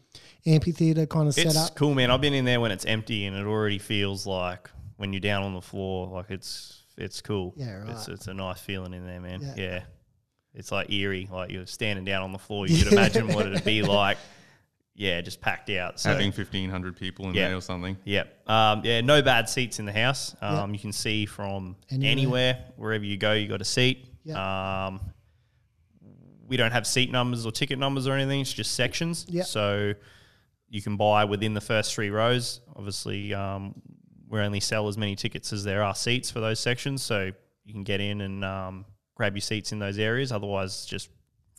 amphitheater 0.47 1.06
kind 1.06 1.28
of 1.28 1.37
it's 1.38 1.54
setup. 1.54 1.75
cool, 1.75 1.94
man. 1.94 2.11
I've 2.11 2.21
been 2.21 2.35
in 2.35 2.44
there 2.44 2.61
when 2.61 2.71
it's 2.73 2.85
empty, 2.85 3.26
and 3.26 3.37
it 3.37 3.44
already 3.47 3.78
feels 3.78 4.26
like 4.26 4.71
when 4.97 5.12
you're 5.12 5.21
down 5.21 5.42
on 5.42 5.54
the 5.54 5.61
floor, 5.62 6.06
like 6.09 6.30
it's 6.30 6.82
it's 6.97 7.21
cool. 7.21 7.54
Yeah, 7.56 7.82
It's 7.90 8.09
right. 8.09 8.14
it's 8.16 8.26
a 8.28 8.35
nice 8.35 8.61
feeling 8.61 8.92
in 8.92 9.06
there, 9.06 9.21
man. 9.21 9.40
Yeah. 9.40 9.54
Yeah. 9.56 9.82
It's 10.54 10.71
like 10.71 10.90
eerie, 10.92 11.28
like 11.32 11.50
you're 11.50 11.66
standing 11.66 12.04
down 12.04 12.23
on 12.23 12.32
the 12.32 12.38
floor. 12.38 12.66
You 12.66 12.76
could 12.85 12.92
imagine 12.92 13.28
what 13.28 13.47
it'd 13.47 13.64
be 13.64 13.82
like. 13.82 14.18
Yeah, 14.94 15.20
just 15.22 15.40
packed 15.40 15.70
out. 15.70 15.99
So 15.99 16.11
having 16.11 16.32
fifteen 16.32 16.68
hundred 16.68 16.96
people 16.96 17.26
in 17.28 17.34
Yeah. 17.34 17.49
there 17.49 17.56
or 17.56 17.61
something. 17.62 17.96
Yep. 18.04 18.49
Um, 18.49 18.82
yeah, 18.84 19.00
no 19.00 19.22
bad 19.22 19.49
seats 19.49 19.78
in 19.78 19.87
the 19.87 19.92
house. 19.92 20.37
Um, 20.42 20.75
You 20.75 20.80
can 20.80 20.92
see 20.92 21.25
from 21.26 21.76
Anywhere. 21.90 22.11
anywhere. 22.11 22.64
wherever 22.76 23.04
you 23.04 23.16
go, 23.16 23.32
you 23.32 23.49
got 23.49 23.60
a 23.62 23.64
seat. 23.64 24.04
Yep. 24.25 24.36
Um, 24.36 25.00
we 26.47 26.56
don't 26.58 26.73
have 26.73 26.86
seat 26.86 27.10
numbers 27.10 27.47
or 27.47 27.52
ticket 27.52 27.78
numbers 27.78 28.06
or 28.06 28.12
anything. 28.12 28.40
It's 28.40 28.52
just 28.52 28.73
sections. 28.75 29.25
Yep. 29.30 29.47
So 29.47 29.95
you 30.69 30.82
can 30.82 30.97
buy 30.97 31.25
within 31.25 31.54
the 31.54 31.60
first 31.62 31.95
three 31.95 32.10
rows. 32.10 32.60
Obviously, 32.76 33.32
um, 33.32 33.75
we 34.28 34.40
only 34.40 34.60
sell 34.60 34.88
as 34.88 34.99
many 34.99 35.17
tickets 35.17 35.52
as 35.52 35.64
there 35.64 35.82
are 35.82 35.95
seats 35.95 36.30
for 36.30 36.40
those 36.40 36.60
sections. 36.60 37.02
So 37.02 37.30
you 37.64 37.73
can 37.73 37.84
get 37.84 38.00
in 38.02 38.21
and 38.21 38.45
um, 38.45 38.84
grab 39.14 39.34
your 39.34 39.40
seats 39.40 39.73
in 39.73 39.78
those 39.78 39.99
areas. 39.99 40.32
Otherwise, 40.32 40.84
just 40.84 41.08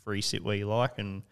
free 0.04 0.22
sit 0.22 0.44
where 0.44 0.56
you 0.56 0.68
like, 0.68 1.00
and 1.00 1.24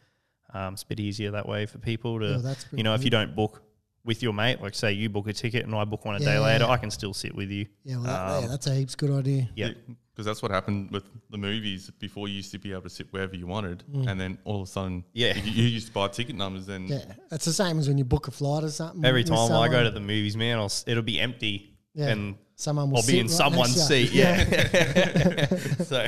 um, 0.54 0.74
it's 0.74 0.84
a 0.84 0.88
bit 0.88 1.00
easier 1.00 1.32
that 1.32 1.48
way 1.48 1.66
for 1.66 1.78
people 1.80 2.20
to. 2.20 2.32
Yeah, 2.32 2.38
that's 2.38 2.66
you 2.72 2.84
know, 2.84 2.94
if 2.94 3.04
you 3.04 3.10
don't 3.10 3.36
book 3.36 3.62
with 4.04 4.24
your 4.24 4.34
mate, 4.34 4.62
like 4.62 4.74
say 4.74 4.92
you 4.94 5.10
book 5.10 5.28
a 5.28 5.34
ticket 5.34 5.64
and 5.66 5.76
I 5.76 5.86
book 5.86 6.06
one 6.06 6.16
a 6.16 6.20
day 6.20 6.34
Yeah. 6.34 6.40
later, 6.40 6.66
I 6.66 6.78
can 6.78 6.90
still 6.90 7.14
sit 7.14 7.36
with 7.36 7.50
you. 7.52 7.68
Yeah, 7.84 7.98
well, 7.98 8.04
that, 8.06 8.32
Um, 8.38 8.44
yeah, 8.44 8.50
that's 8.50 8.68
a 8.68 8.74
heaps 8.76 8.96
good 8.96 9.12
idea. 9.12 9.48
Yeah. 9.56 9.72
Because 10.12 10.26
that's 10.26 10.42
what 10.42 10.52
happened 10.52 10.92
with 10.92 11.04
the 11.30 11.38
movies. 11.38 11.90
Before 12.00 12.28
you 12.28 12.34
used 12.36 12.52
to 12.52 12.58
be 12.60 12.72
able 12.72 12.82
to 12.82 12.90
sit 12.90 13.08
wherever 13.14 13.36
you 13.36 13.48
wanted, 13.48 13.84
and 14.08 14.20
then 14.20 14.38
all 14.44 14.62
of 14.64 14.68
a 14.68 14.72
sudden, 14.72 15.04
Yeah. 15.14 15.36
you, 15.38 15.52
you 15.52 15.64
used 15.66 15.88
to 15.88 15.94
buy 15.94 16.08
ticket 16.10 16.36
numbers, 16.36 16.68
and 16.68 16.90
Yeah, 16.90 17.04
it's 17.32 17.46
the 17.46 17.54
same 17.54 17.78
as 17.80 17.88
when 17.88 17.98
you 17.98 18.04
book 18.04 18.28
a 18.28 18.32
flight 18.32 18.64
or 18.64 18.70
something. 18.72 19.06
Every 19.06 19.22
with 19.22 19.30
time 19.30 19.52
I 19.54 19.68
go 19.70 19.84
to 19.84 19.92
the 19.92 20.00
movies, 20.00 20.36
man, 20.36 20.58
I'll, 20.58 20.72
it'll 20.88 21.04
be 21.04 21.20
empty, 21.20 21.78
Yeah. 21.94 22.08
and 22.10 22.36
Someone 22.56 22.90
will 22.92 22.98
I'll 23.00 23.08
be 23.08 23.20
in 23.20 23.26
right 23.28 23.36
someone's 23.36 23.76
next 23.78 23.88
to 23.88 24.08
seat. 24.08 24.12
Yeah. 24.12 25.46
so 25.84 26.08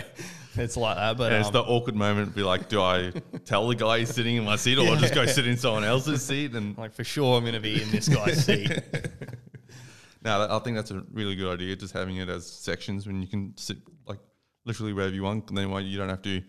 it's 0.58 0.78
like 0.78 0.96
that, 0.98 1.18
but 1.18 1.32
And 1.32 1.40
it's 1.40 1.48
um, 1.48 1.54
the 1.54 1.62
awkward 1.64 1.96
moment. 1.96 2.30
to 2.30 2.36
Be 2.36 2.44
like, 2.44 2.70
do 2.70 2.82
I 2.82 3.12
tell 3.46 3.68
the 3.68 3.76
guy 3.76 4.00
he's 4.00 4.14
sitting 4.14 4.36
in 4.36 4.44
my 4.46 4.56
seat, 4.56 4.78
or 4.78 4.88
I 4.88 4.96
just 4.98 5.14
go 5.14 5.26
sit 5.26 5.48
in 5.48 5.58
someone 5.58 5.84
else's 5.84 6.24
seat? 6.26 6.54
And 6.54 6.78
like 6.78 6.94
for 6.94 7.04
sure, 7.04 7.38
I'm 7.38 7.44
going 7.44 7.54
to 7.56 7.60
be 7.60 7.82
in 7.82 7.90
this 7.92 8.08
guy's 8.08 8.46
seat. 8.46 8.70
no, 10.24 10.40
that- 10.40 10.52
I 10.52 10.60
think 10.60 10.76
that's 10.78 10.92
a 10.92 11.04
really 11.12 11.36
good 11.36 11.54
idea. 11.54 11.76
Just 11.76 11.94
having 11.94 12.18
it 12.18 12.30
as 12.30 12.46
sections 12.46 13.06
when 13.08 13.22
you 13.22 13.28
can 13.28 13.54
sit 13.58 13.78
like 14.08 14.20
literally 14.66 14.94
wherever 14.94 15.14
you 15.14 15.24
want, 15.24 15.50
and 15.50 15.58
then 15.58 15.70
you 15.86 15.98
don't 15.98 16.10
have 16.10 16.22
to 16.24 16.42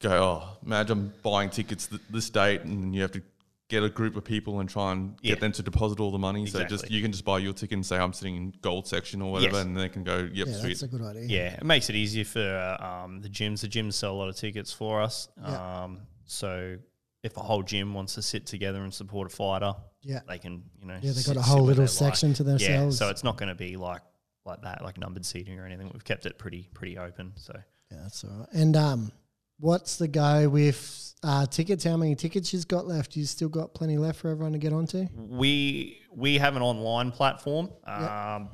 go. 0.00 0.10
Oh, 0.10 0.56
imagine 0.64 1.12
buying 1.22 1.50
tickets 1.50 1.86
th- 1.86 2.02
this 2.10 2.30
date, 2.30 2.62
and 2.62 2.94
you 2.94 3.02
have 3.02 3.12
to 3.12 3.22
get 3.70 3.82
a 3.82 3.88
group 3.88 4.16
of 4.16 4.24
people 4.24 4.60
and 4.60 4.68
try 4.68 4.92
and 4.92 5.16
Yeah. 5.22 5.30
get 5.34 5.40
them 5.40 5.52
to 5.52 5.62
deposit 5.62 6.00
all 6.00 6.10
the 6.10 6.18
money. 6.18 6.44
So 6.46 6.62
just 6.64 6.90
you 6.90 7.00
can 7.00 7.12
just 7.12 7.24
buy 7.24 7.38
your 7.38 7.52
ticket 7.54 7.76
and 7.76 7.86
say 7.86 7.96
I'm 7.96 8.12
sitting 8.12 8.36
in 8.36 8.52
gold 8.60 8.86
section 8.86 9.22
or 9.22 9.32
whatever, 9.32 9.56
Yes. 9.56 9.66
and 9.66 9.76
they 9.76 9.88
can 9.88 10.04
go, 10.04 10.28
yep, 10.32 10.48
Yeah, 10.48 10.54
sweet. 10.54 10.68
that's 10.70 10.82
a 10.82 10.88
good 10.88 11.02
idea. 11.02 11.22
Yeah, 11.24 11.54
it 11.54 11.64
makes 11.64 11.88
it 11.88 11.96
easier 11.96 12.24
for 12.24 12.40
uh, 12.80 12.84
um, 13.04 13.20
the 13.22 13.28
gyms. 13.30 13.60
The 13.62 13.68
gyms 13.68 13.94
sell 13.94 14.12
a 14.12 14.18
lot 14.18 14.28
of 14.28 14.36
tickets 14.36 14.72
for 14.72 15.00
us. 15.00 15.28
Yeah. 15.40 15.82
Um, 15.84 16.00
so 16.26 16.76
if 17.22 17.36
a 17.36 17.40
whole 17.40 17.62
gym 17.62 17.94
wants 17.94 18.14
to 18.14 18.22
sit 18.22 18.46
together 18.46 18.82
and 18.82 18.92
support 18.92 19.32
a 19.32 19.34
fighter, 19.34 19.74
Yeah. 20.02 20.20
they 20.28 20.38
can, 20.38 20.64
you 20.80 20.86
know, 20.86 20.98
Yeah, 21.00 21.12
they've 21.12 21.26
got 21.26 21.36
a 21.36 21.42
whole 21.42 21.62
little 21.64 21.84
they 21.84 21.88
section 21.88 22.34
to 22.34 22.42
themselves. 22.42 22.96
Yeah, 23.00 23.06
so 23.06 23.10
it's 23.10 23.22
not 23.24 23.36
going 23.36 23.48
to 23.50 23.54
be 23.54 23.76
like 23.76 24.02
like 24.46 24.62
that, 24.62 24.82
like 24.82 24.96
numbered 24.98 25.24
seating 25.26 25.58
or 25.58 25.66
anything. 25.66 25.90
We've 25.92 26.02
kept 26.04 26.24
it 26.26 26.38
pretty 26.38 26.68
pretty 26.74 26.96
open. 26.98 27.32
So 27.36 27.52
Yeah, 27.92 27.98
that's 28.02 28.24
all 28.24 28.30
right. 28.30 28.48
And 28.54 28.74
um, 28.74 29.12
what's 29.58 29.96
the 29.98 30.08
go 30.08 30.48
with 30.48 31.09
uh, 31.22 31.46
tickets? 31.46 31.84
How 31.84 31.96
many 31.96 32.14
tickets 32.14 32.52
you've 32.52 32.68
got 32.68 32.86
left? 32.86 33.16
You 33.16 33.24
still 33.24 33.48
got 33.48 33.74
plenty 33.74 33.98
left 33.98 34.20
for 34.20 34.28
everyone 34.30 34.52
to 34.52 34.58
get 34.58 34.72
onto? 34.72 35.06
we 35.16 35.98
we 36.14 36.38
have 36.38 36.56
an 36.56 36.62
online 36.62 37.12
platform, 37.12 37.66
um, 37.84 38.02
Yeah. 38.02 38.46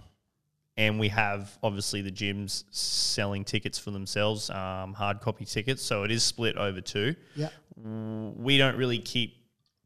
and 0.77 1.01
we 1.01 1.09
have 1.09 1.57
obviously 1.63 2.03
the 2.03 2.11
gyms 2.13 2.65
selling 2.71 3.45
tickets 3.45 3.79
for 3.79 3.91
themselves, 3.93 4.51
um, 4.51 4.93
hard 4.95 5.21
copy 5.21 5.45
tickets. 5.47 5.83
So 5.83 6.03
it 6.03 6.11
is 6.11 6.23
split 6.23 6.57
over 6.57 6.81
two. 6.81 7.15
Yeah. 7.35 7.49
We 7.77 8.59
don't 8.59 8.77
really 8.77 8.99
keep 8.99 9.37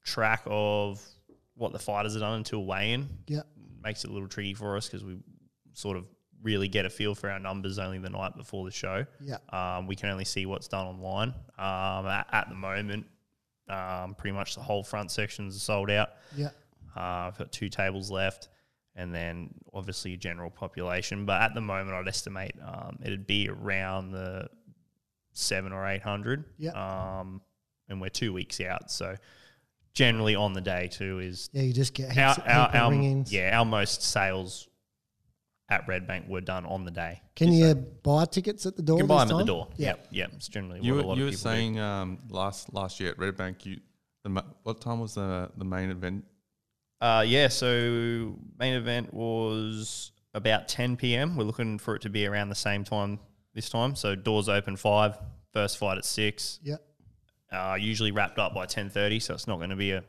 track 0.04 0.42
of 0.46 1.00
what 1.54 1.72
the 1.72 1.78
fighters 1.78 2.14
have 2.14 2.22
done 2.22 2.34
until 2.38 2.64
weigh-in. 2.64 3.08
Yeah. 3.26 3.42
Makes 3.84 4.04
it 4.04 4.10
a 4.10 4.12
little 4.12 4.28
tricky 4.28 4.54
for 4.54 4.76
us 4.76 4.86
because 4.88 5.04
we 5.04 5.18
sort 5.74 5.96
of 5.96 6.06
really 6.42 6.68
get 6.68 6.86
a 6.86 6.90
feel 6.90 7.14
for 7.14 7.30
our 7.30 7.38
numbers 7.38 7.78
only 7.78 7.98
the 7.98 8.10
night 8.10 8.36
before 8.36 8.64
the 8.64 8.70
show. 8.70 9.04
Yeah. 9.20 9.38
Um, 9.50 9.86
we 9.86 9.96
can 9.96 10.10
only 10.10 10.24
see 10.24 10.46
what's 10.46 10.68
done 10.68 10.86
online. 10.86 11.34
Um, 11.58 12.06
at, 12.06 12.26
at 12.32 12.48
the 12.48 12.54
moment, 12.54 13.06
um, 13.68 14.14
pretty 14.14 14.34
much 14.34 14.54
the 14.54 14.62
whole 14.62 14.82
front 14.82 15.10
sections 15.10 15.56
are 15.56 15.60
sold 15.60 15.90
out. 15.90 16.10
Yeah. 16.36 16.50
Uh, 16.96 17.28
I've 17.28 17.38
got 17.38 17.52
two 17.52 17.68
tables 17.68 18.10
left, 18.10 18.48
and 18.96 19.14
then 19.14 19.50
obviously 19.72 20.16
general 20.16 20.50
population. 20.50 21.24
But 21.24 21.42
at 21.42 21.54
the 21.54 21.60
moment, 21.60 21.96
I'd 21.96 22.08
estimate 22.08 22.52
um, 22.64 22.98
it'd 23.02 23.26
be 23.26 23.48
around 23.48 24.12
the 24.12 24.48
seven 25.32 25.72
or 25.72 25.86
eight 25.86 26.02
hundred. 26.02 26.44
Yeah. 26.58 26.72
Um, 26.72 27.40
and 27.88 28.00
we're 28.00 28.08
two 28.08 28.32
weeks 28.32 28.60
out, 28.60 28.90
so 28.90 29.16
generally 29.92 30.36
on 30.36 30.52
the 30.52 30.60
day 30.60 30.88
too 30.88 31.18
is 31.18 31.50
Yeah, 31.52 31.62
you 31.62 31.72
just 31.72 31.94
get 31.94 32.16
our 32.16 32.36
our, 32.46 32.76
our 32.76 33.24
yeah 33.26 33.58
our 33.58 33.64
most 33.64 34.02
sales 34.02 34.68
at 35.70 35.86
Red 35.86 36.06
Bank 36.06 36.28
were 36.28 36.40
done 36.40 36.66
on 36.66 36.84
the 36.84 36.90
day. 36.90 37.22
Can 37.36 37.52
you 37.52 37.74
buy 37.74 38.24
tickets 38.24 38.66
at 38.66 38.76
the 38.76 38.82
door? 38.82 38.96
You 38.98 39.02
can 39.04 39.08
buy 39.08 39.24
this 39.24 39.30
them 39.30 39.38
at 39.40 39.42
the 39.42 39.52
door. 39.52 39.68
Yeah. 39.76 39.86
Yep, 39.88 40.06
yep. 40.10 40.30
It's 40.34 40.48
generally 40.48 40.80
You 40.82 40.94
what 40.94 40.98
were, 40.98 41.04
a 41.04 41.06
lot 41.08 41.16
you 41.16 41.22
of 41.24 41.26
were 41.28 41.30
people 41.36 41.50
do. 41.52 41.56
saying 41.56 41.78
um, 41.78 42.18
last 42.28 42.74
last 42.74 43.00
year 43.00 43.10
at 43.10 43.18
Red 43.18 43.36
Bank, 43.36 43.64
you 43.64 43.78
the 44.24 44.44
what 44.64 44.80
time 44.80 45.00
was 45.00 45.14
the 45.14 45.50
the 45.56 45.64
main 45.64 45.90
event? 45.90 46.24
Uh, 47.00 47.24
yeah, 47.26 47.48
so 47.48 48.36
main 48.58 48.74
event 48.74 49.14
was 49.14 50.12
about 50.34 50.68
10 50.68 50.96
p.m. 50.98 51.34
We're 51.36 51.44
looking 51.44 51.78
for 51.78 51.96
it 51.96 52.02
to 52.02 52.10
be 52.10 52.26
around 52.26 52.50
the 52.50 52.54
same 52.54 52.84
time 52.84 53.18
this 53.54 53.70
time. 53.70 53.96
So 53.96 54.14
doors 54.14 54.48
open 54.50 54.76
five, 54.76 55.16
first 55.52 55.78
fight 55.78 55.96
at 55.96 56.04
six. 56.04 56.60
Yeah. 56.62 56.76
Uh, 57.50 57.74
usually 57.80 58.12
wrapped 58.12 58.38
up 58.38 58.54
by 58.54 58.66
10:30, 58.66 59.22
so 59.22 59.34
it's 59.34 59.46
not 59.46 59.56
going 59.56 59.70
to 59.70 59.76
be 59.76 59.92
a 59.92 60.04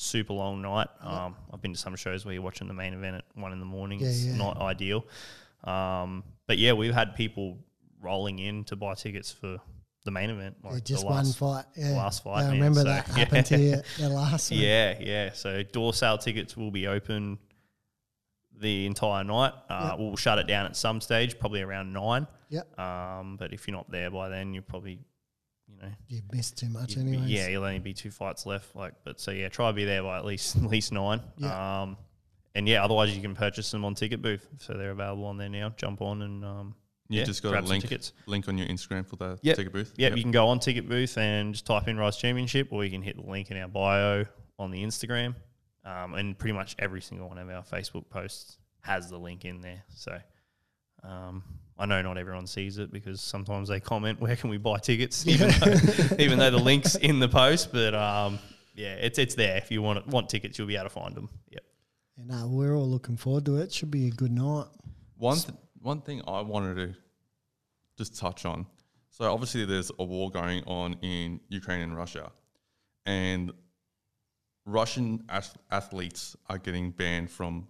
super 0.00 0.32
long 0.32 0.62
night. 0.62 0.86
Um, 1.00 1.34
I've 1.52 1.60
been 1.60 1.72
to 1.72 1.78
some 1.78 1.96
shows 1.96 2.24
where 2.24 2.32
you're 2.32 2.42
watching 2.42 2.68
the 2.68 2.74
main 2.74 2.94
event 2.94 3.16
at 3.16 3.24
one 3.34 3.52
in 3.52 3.58
the 3.58 3.66
morning. 3.66 3.98
Yeah, 4.00 4.06
it's 4.08 4.24
yeah. 4.24 4.36
not 4.36 4.56
ideal. 4.60 5.04
Um, 5.64 6.22
but 6.46 6.56
yeah, 6.58 6.72
we've 6.72 6.94
had 6.94 7.16
people 7.16 7.58
rolling 8.00 8.38
in 8.38 8.62
to 8.64 8.76
buy 8.76 8.94
tickets 8.94 9.32
for 9.32 9.58
the 10.04 10.10
main 10.12 10.30
event. 10.30 10.54
Yeah, 10.62 10.70
Like 10.70 10.84
just 10.84 11.00
the 11.00 11.06
one 11.08 11.16
last, 11.16 11.36
fight. 11.38 11.64
Yeah. 11.76 11.90
last 11.96 12.22
fight, 12.22 12.42
Yeah, 12.42 12.46
I 12.46 12.50
man. 12.50 12.52
remember 12.52 12.80
So, 12.80 12.84
that 12.84 13.08
yeah. 13.08 13.14
happened 13.18 13.46
to 13.46 13.58
you 13.58 13.82
the 13.98 14.08
last 14.08 14.50
one. 14.52 14.60
Yeah, 14.60 14.94
yeah. 15.00 15.32
So 15.32 15.62
door 15.64 15.92
sale 15.92 16.16
tickets 16.16 16.56
will 16.56 16.70
be 16.70 16.86
open 16.86 17.38
the 18.56 18.86
entire 18.86 19.24
night. 19.24 19.52
Uh, 19.68 19.88
Yep. 19.90 19.98
We'll 19.98 20.16
shut 20.16 20.38
it 20.38 20.46
down 20.46 20.66
at 20.66 20.76
some 20.76 21.00
stage, 21.00 21.38
probably 21.40 21.62
around 21.62 21.92
nine. 21.92 22.26
Yep. 22.50 22.78
Um, 22.78 23.36
but 23.36 23.52
if 23.52 23.66
you're 23.66 23.76
not 23.76 23.90
there 23.90 24.10
by 24.10 24.28
then, 24.28 24.54
you're 24.54 24.62
probably, 24.62 25.00
you 25.68 25.76
know, 25.82 25.88
You 26.08 26.22
missed 26.32 26.56
too 26.58 26.68
much 26.68 26.96
you'd 26.96 27.04
be- 27.04 27.12
anyways. 27.12 27.30
yeah, 27.30 27.48
you'll 27.48 27.64
only 27.64 27.78
be 27.78 27.92
two 27.94 28.10
fights 28.10 28.46
left. 28.46 28.74
Like, 28.74 28.94
but 29.04 29.20
so 29.20 29.30
yeah, 29.30 29.48
try 29.48 29.68
to 29.68 29.72
be 29.74 29.84
there 29.84 30.02
by 30.02 30.16
at 30.18 30.24
least 30.24 30.56
at 30.56 30.62
least 30.64 30.92
nine. 30.92 31.20
Yeah. 31.36 31.82
Um, 31.82 31.96
and 32.54 32.66
yeah, 32.68 32.82
otherwise 32.82 33.14
you 33.14 33.22
can 33.22 33.34
purchase 33.34 33.70
them 33.70 33.84
on 33.84 33.94
Ticket 33.94 34.20
Booth, 34.22 34.46
so 34.58 34.72
they're 34.74 34.90
available 34.90 35.26
on 35.26 35.36
there 35.36 35.48
now. 35.48 35.68
Jump 35.76 36.00
on 36.02 36.22
and 36.22 36.44
um, 36.44 36.74
You 37.08 37.20
yeah, 37.20 37.24
just 37.24 37.42
got 37.42 37.50
grab 37.50 37.64
a 37.64 37.68
link 37.68 37.82
tickets. 37.84 38.12
link 38.26 38.48
on 38.48 38.58
your 38.58 38.66
Instagram 38.66 39.06
for 39.06 39.16
the 39.16 39.38
Yep. 39.42 39.56
ticket 39.56 39.72
booth. 39.72 39.92
Yeah, 39.96 40.14
you 40.14 40.22
can 40.22 40.32
go 40.32 40.48
on 40.48 40.58
Ticket 40.58 40.88
Booth 40.88 41.16
and 41.18 41.52
just 41.54 41.66
type 41.66 41.86
in 41.88 41.96
Rise 41.98 42.16
Championship, 42.16 42.68
or 42.72 42.84
you 42.84 42.90
can 42.90 43.02
hit 43.02 43.16
the 43.16 43.30
link 43.30 43.50
in 43.50 43.56
our 43.58 43.68
bio 43.68 44.24
on 44.58 44.70
the 44.70 44.82
Instagram. 44.82 45.34
Um, 45.84 46.14
and 46.14 46.36
pretty 46.38 46.52
much 46.54 46.74
every 46.78 47.00
single 47.00 47.28
one 47.28 47.38
of 47.38 47.48
our 47.48 47.62
Facebook 47.62 48.08
posts 48.10 48.58
has 48.80 49.08
the 49.08 49.18
link 49.18 49.44
in 49.44 49.60
there. 49.60 49.82
So 49.94 50.18
um, 51.04 51.42
I 51.78 51.86
know 51.86 52.02
not 52.02 52.18
everyone 52.18 52.46
sees 52.46 52.78
it 52.78 52.90
because 52.90 53.20
sometimes 53.20 53.68
they 53.68 53.80
comment, 53.80 54.20
"Where 54.20 54.34
can 54.36 54.50
we 54.50 54.58
buy 54.58 54.78
tickets?" 54.78 55.26
Even 55.26 55.50
though, 55.50 56.16
even 56.18 56.38
though 56.38 56.50
the 56.50 56.58
link's 56.58 56.94
in 57.10 57.20
the 57.20 57.28
post, 57.28 57.72
but 57.72 57.94
um, 57.94 58.38
yeah, 58.74 58.94
it's 58.94 59.18
it's 59.18 59.34
there. 59.34 59.56
If 59.56 59.70
you 59.70 59.80
want 59.82 60.06
want 60.08 60.28
tickets, 60.28 60.58
you'll 60.58 60.68
be 60.68 60.76
able 60.76 60.84
to 60.84 60.90
find 60.90 61.14
them. 61.14 61.28
Yep. 61.50 61.62
Yeah, 62.16 62.24
no, 62.26 62.48
we're 62.48 62.74
all 62.74 62.88
looking 62.88 63.16
forward 63.16 63.44
to 63.46 63.58
it. 63.58 63.72
Should 63.72 63.90
be 63.90 64.08
a 64.08 64.10
good 64.10 64.32
night. 64.32 64.66
One 65.16 65.36
th- 65.36 65.54
one 65.80 66.00
thing 66.00 66.22
I 66.26 66.40
wanted 66.40 66.74
to 66.76 66.94
just 67.96 68.18
touch 68.18 68.44
on. 68.44 68.66
So 69.10 69.32
obviously 69.32 69.64
there's 69.64 69.90
a 69.98 70.04
war 70.04 70.30
going 70.30 70.64
on 70.64 70.94
in 71.02 71.40
Ukraine 71.48 71.80
and 71.80 71.96
Russia, 71.96 72.30
and 73.06 73.52
Russian 74.64 75.24
ath- 75.28 75.56
athletes 75.70 76.36
are 76.48 76.58
getting 76.58 76.90
banned 76.90 77.30
from 77.30 77.66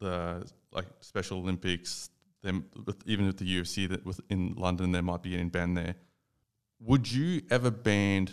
the 0.00 0.46
like 0.72 0.86
Special 1.00 1.38
Olympics. 1.38 2.10
With, 2.44 3.02
even 3.06 3.26
with 3.26 3.38
the 3.38 3.44
UFC 3.44 3.88
that 3.88 4.04
with 4.04 4.20
in 4.28 4.54
London, 4.56 4.92
there 4.92 5.02
might 5.02 5.22
be 5.22 5.30
getting 5.30 5.48
banned 5.48 5.76
there. 5.76 5.94
Would 6.80 7.10
you 7.10 7.42
ever 7.50 7.70
ban 7.70 8.28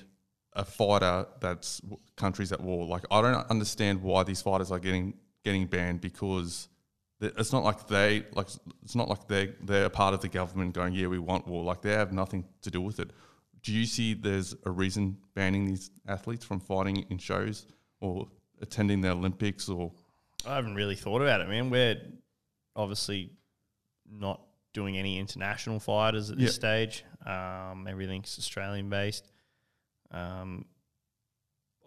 a 0.54 0.65
fighter 0.65 1.26
that's 1.39 1.82
countries 2.17 2.52
at 2.52 2.60
war? 2.60 2.86
Like 2.86 3.06
I 3.10 3.21
don't 3.21 3.50
understand 3.50 4.02
why 4.02 4.24
these 4.24 4.41
fighters 4.41 4.71
are 4.71 4.80
getting 4.80 5.13
getting 5.43 5.65
banned 5.65 6.02
because 6.02 6.67
it's 7.21 7.54
not 7.54 7.63
like 7.63 7.88
they 7.88 8.26
like 8.34 8.47
it's 8.84 8.95
not 8.95 9.08
like 9.08 9.28
they 9.28 9.54
they're 9.63 9.86
a 9.86 9.89
part 9.89 10.13
of 10.13 10.21
the 10.21 10.28
government 10.28 10.74
going 10.74 10.93
yeah 10.93 11.08
we 11.08 11.19
want 11.19 11.47
war 11.47 11.63
like 11.63 11.82
they 11.82 11.91
have 11.91 12.12
nothing 12.12 12.45
to 12.62 12.71
do 12.71 12.82
with 12.82 13.00
it. 13.00 13.12
Do 13.63 13.71
you 13.71 13.86
see 13.86 14.13
there's 14.15 14.56
a 14.65 14.71
reason 14.71 15.17
banning 15.36 15.65
these 15.65 15.91
athletes 16.08 16.43
from 16.43 16.60
fighting 16.60 17.06
in 17.10 17.19
shows 17.19 17.67
or 18.00 18.28
attending 18.62 19.02
the 19.02 19.12
Olympics 19.12 19.69
or 19.69 19.91
I 20.45 20.56
haven't 20.56 20.76
really 20.76 20.95
thought 20.95 21.21
about 21.21 21.41
it, 21.41 21.47
man. 21.47 21.69
We're 21.69 22.02
obviously 22.76 23.32
not 24.12 24.41
doing 24.74 24.97
any 24.97 25.17
international 25.19 25.80
fighters 25.80 26.32
at 26.32 26.38
this 26.38 26.52
Yeah. 26.58 26.86
stage. 26.86 27.04
Um, 27.26 27.88
everything's 27.88 28.38
Australian 28.38 28.89
based. 28.89 29.32
Um, 30.12 30.65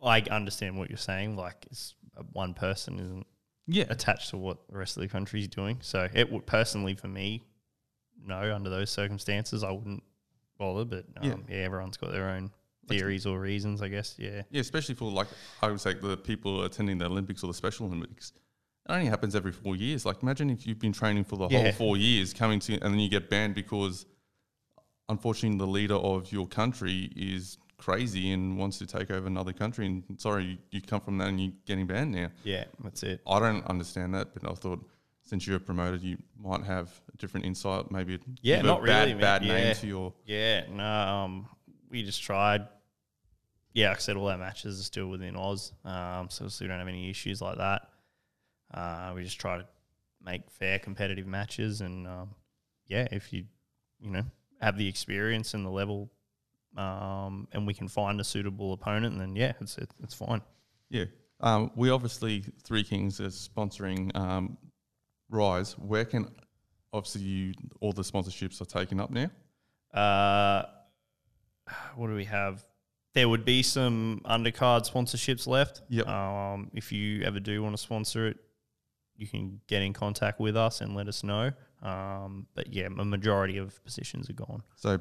I 0.02 0.20
understand 0.22 0.78
what 0.78 0.90
you're 0.90 0.96
saying. 0.98 1.36
Like, 1.36 1.66
it's 1.70 1.94
uh, 2.16 2.22
one 2.32 2.54
person 2.54 2.98
isn't 3.00 3.26
yeah 3.66 3.84
attached 3.88 4.28
to 4.30 4.36
what 4.36 4.68
the 4.68 4.76
rest 4.76 4.96
of 4.96 5.00
the 5.02 5.08
country 5.08 5.40
is 5.40 5.48
doing. 5.48 5.78
So, 5.80 6.08
it 6.12 6.30
would 6.30 6.46
personally 6.46 6.94
for 6.94 7.08
me, 7.08 7.44
no, 8.22 8.54
under 8.54 8.68
those 8.70 8.90
circumstances, 8.90 9.64
I 9.64 9.70
wouldn't 9.70 10.02
bother. 10.58 10.84
But 10.84 11.06
um, 11.16 11.24
Yeah. 11.28 11.36
yeah. 11.48 11.56
everyone's 11.64 11.96
got 11.96 12.12
their 12.12 12.28
own 12.30 12.50
theories 12.86 13.24
or 13.24 13.40
reasons, 13.40 13.80
I 13.80 13.88
guess. 13.88 14.14
Yeah. 14.18 14.42
Yeah, 14.50 14.60
especially 14.60 14.94
for 14.94 15.10
like 15.10 15.28
I 15.62 15.70
would 15.70 15.80
say 15.80 15.94
the 15.94 16.16
people 16.18 16.64
attending 16.64 16.98
the 16.98 17.06
Olympics 17.06 17.42
or 17.42 17.46
the 17.46 17.54
Special 17.54 17.86
Olympics. 17.86 18.32
It 18.86 18.92
only 18.92 19.06
happens 19.06 19.34
every 19.34 19.52
four 19.52 19.76
years. 19.76 20.04
Like 20.04 20.22
imagine 20.22 20.50
if 20.50 20.66
you've 20.66 20.78
been 20.78 20.92
training 20.92 21.24
for 21.24 21.36
the 21.36 21.48
whole 21.48 21.72
four 21.72 21.96
years, 21.96 22.34
coming 22.34 22.60
to 22.60 22.74
and 22.74 22.82
then 22.82 22.98
you 22.98 23.08
get 23.08 23.30
banned 23.30 23.54
because 23.54 24.04
unfortunately 25.08 25.58
the 25.58 25.66
leader 25.66 25.94
of 25.94 26.30
your 26.32 26.46
country 26.46 27.10
is 27.16 27.58
crazy 27.78 28.30
and 28.32 28.58
wants 28.58 28.78
to 28.78 28.86
take 28.86 29.10
over 29.10 29.26
another 29.26 29.52
country. 29.52 29.86
And 29.86 30.04
sorry, 30.18 30.44
you, 30.44 30.58
you 30.70 30.80
come 30.82 31.00
from 31.00 31.18
that 31.18 31.28
and 31.28 31.40
you're 31.40 31.52
getting 31.66 31.86
banned 31.86 32.12
now. 32.12 32.28
Yeah, 32.44 32.64
that's 32.82 33.02
it. 33.02 33.22
I 33.26 33.38
don't 33.38 33.64
understand 33.66 34.14
that, 34.14 34.34
but 34.34 34.50
I 34.50 34.54
thought 34.54 34.84
since 35.22 35.46
you're 35.46 35.58
promoted, 35.58 36.02
you 36.02 36.18
might 36.38 36.62
have 36.64 36.90
a 37.12 37.16
different 37.16 37.46
insight. 37.46 37.90
Maybe 37.90 38.18
Yeah, 38.42 38.60
not 38.60 38.84
bad, 38.84 39.08
really, 39.08 39.20
bad 39.20 39.42
Yeah. 39.42 39.54
name 39.54 39.74
to 39.76 39.86
your 39.86 40.14
Yeah, 40.26 40.66
no, 40.70 40.84
um, 40.84 41.48
we 41.88 42.02
just 42.02 42.22
tried. 42.22 42.68
Yeah, 43.72 43.88
like 43.88 43.96
I 43.96 44.00
said, 44.00 44.16
all 44.16 44.28
our 44.28 44.38
matches 44.38 44.78
are 44.78 44.84
still 44.84 45.08
within 45.08 45.36
Oz, 45.36 45.72
um, 45.84 46.28
so 46.28 46.46
we 46.60 46.66
don't 46.66 46.78
have 46.78 46.86
any 46.86 47.10
issues 47.10 47.40
like 47.40 47.56
that. 47.58 47.88
Uh, 48.74 49.12
we 49.14 49.22
just 49.22 49.40
try 49.40 49.56
to 49.56 49.66
make 50.20 50.50
fair, 50.50 50.78
competitive 50.78 51.26
matches, 51.26 51.80
and 51.80 52.06
um, 52.06 52.34
yeah, 52.88 53.06
if 53.12 53.32
you, 53.32 53.44
you 54.00 54.10
know, 54.10 54.24
have 54.60 54.76
the 54.76 54.88
experience 54.88 55.54
and 55.54 55.64
the 55.64 55.70
level, 55.70 56.10
um, 56.76 57.46
and 57.52 57.66
we 57.66 57.72
can 57.72 57.86
find 57.88 58.20
a 58.20 58.24
suitable 58.24 58.72
opponent, 58.72 59.16
then 59.18 59.36
yeah, 59.36 59.52
it's 59.60 59.78
it, 59.78 59.90
it's 60.02 60.14
fine. 60.14 60.42
Yeah. 60.90 61.04
Um, 61.40 61.70
we 61.76 61.90
obviously, 61.90 62.44
Three 62.64 62.82
Kings 62.82 63.20
is 63.20 63.48
sponsoring 63.54 64.14
um, 64.16 64.56
Rise. 65.28 65.78
Where 65.78 66.04
can, 66.04 66.28
obviously, 66.92 67.22
you, 67.22 67.54
all 67.80 67.92
the 67.92 68.02
sponsorships 68.02 68.60
are 68.60 68.64
taken 68.64 68.98
up 68.98 69.10
now? 69.10 69.30
Uh, 69.92 70.64
what 71.96 72.08
do 72.08 72.14
we 72.14 72.24
have? 72.24 72.64
There 73.14 73.28
would 73.28 73.44
be 73.44 73.62
some 73.62 74.22
undercard 74.24 74.90
sponsorships 74.90 75.46
left. 75.46 75.82
Yep. 75.88 76.08
Um, 76.08 76.70
if 76.74 76.90
you 76.90 77.22
ever 77.22 77.40
do 77.40 77.62
want 77.62 77.76
to 77.76 77.82
sponsor 77.82 78.26
it, 78.26 78.38
you 79.16 79.26
can 79.26 79.60
get 79.66 79.82
in 79.82 79.92
contact 79.92 80.40
with 80.40 80.56
us 80.56 80.80
and 80.80 80.94
let 80.94 81.08
us 81.08 81.22
know. 81.22 81.50
Um, 81.82 82.46
but 82.54 82.72
yeah, 82.72 82.86
a 82.86 83.04
majority 83.04 83.58
of 83.58 83.82
positions 83.84 84.28
are 84.30 84.34
gone. 84.34 84.62
So 84.76 84.98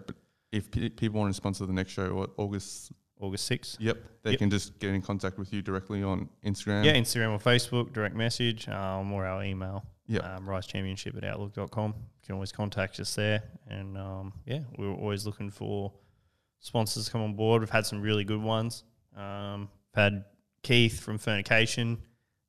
if 0.51 0.69
pe- 0.69 0.89
people 0.89 1.19
want 1.19 1.31
to 1.33 1.37
sponsor 1.37 1.65
the 1.65 1.73
next 1.73 1.91
show, 1.91 2.13
what, 2.13 2.29
August, 2.37 2.91
August 3.19 3.49
6th. 3.49 3.77
yep, 3.79 3.97
they 4.23 4.31
Yep. 4.31 4.39
can 4.39 4.49
just 4.49 4.77
get 4.79 4.89
in 4.93 5.01
contact 5.01 5.37
with 5.39 5.53
you 5.53 5.61
directly 5.61 6.03
on 6.03 6.29
Instagram. 6.45 6.83
Yeah, 6.85 6.93
Instagram 6.95 7.31
or 7.31 7.39
Facebook, 7.39 7.93
direct 7.93 8.15
message, 8.15 8.67
um, 8.69 9.11
or 9.13 9.25
our 9.25 9.43
email. 9.43 9.85
Yep. 10.07 10.23
Um, 10.25 10.45
risechampionship 10.45 11.15
at 11.17 11.23
outlook.com. 11.23 11.93
You 11.95 12.25
can 12.25 12.35
always 12.35 12.51
contact 12.51 12.99
us 12.99 13.15
there. 13.15 13.43
And 13.67 13.97
um, 13.97 14.33
yeah, 14.45 14.59
we're 14.77 14.91
always 14.93 15.25
looking 15.25 15.49
for 15.49 15.93
sponsors 16.59 17.05
to 17.05 17.11
come 17.11 17.21
on 17.21 17.33
board. 17.35 17.61
We've 17.61 17.69
had 17.69 17.85
some 17.85 18.01
really 18.01 18.25
good 18.25 18.41
ones. 18.41 18.83
Um, 19.15 19.69
we've 19.95 20.03
had 20.03 20.25
Keith 20.61 20.99
from 20.99 21.17
Furnication. 21.17 21.99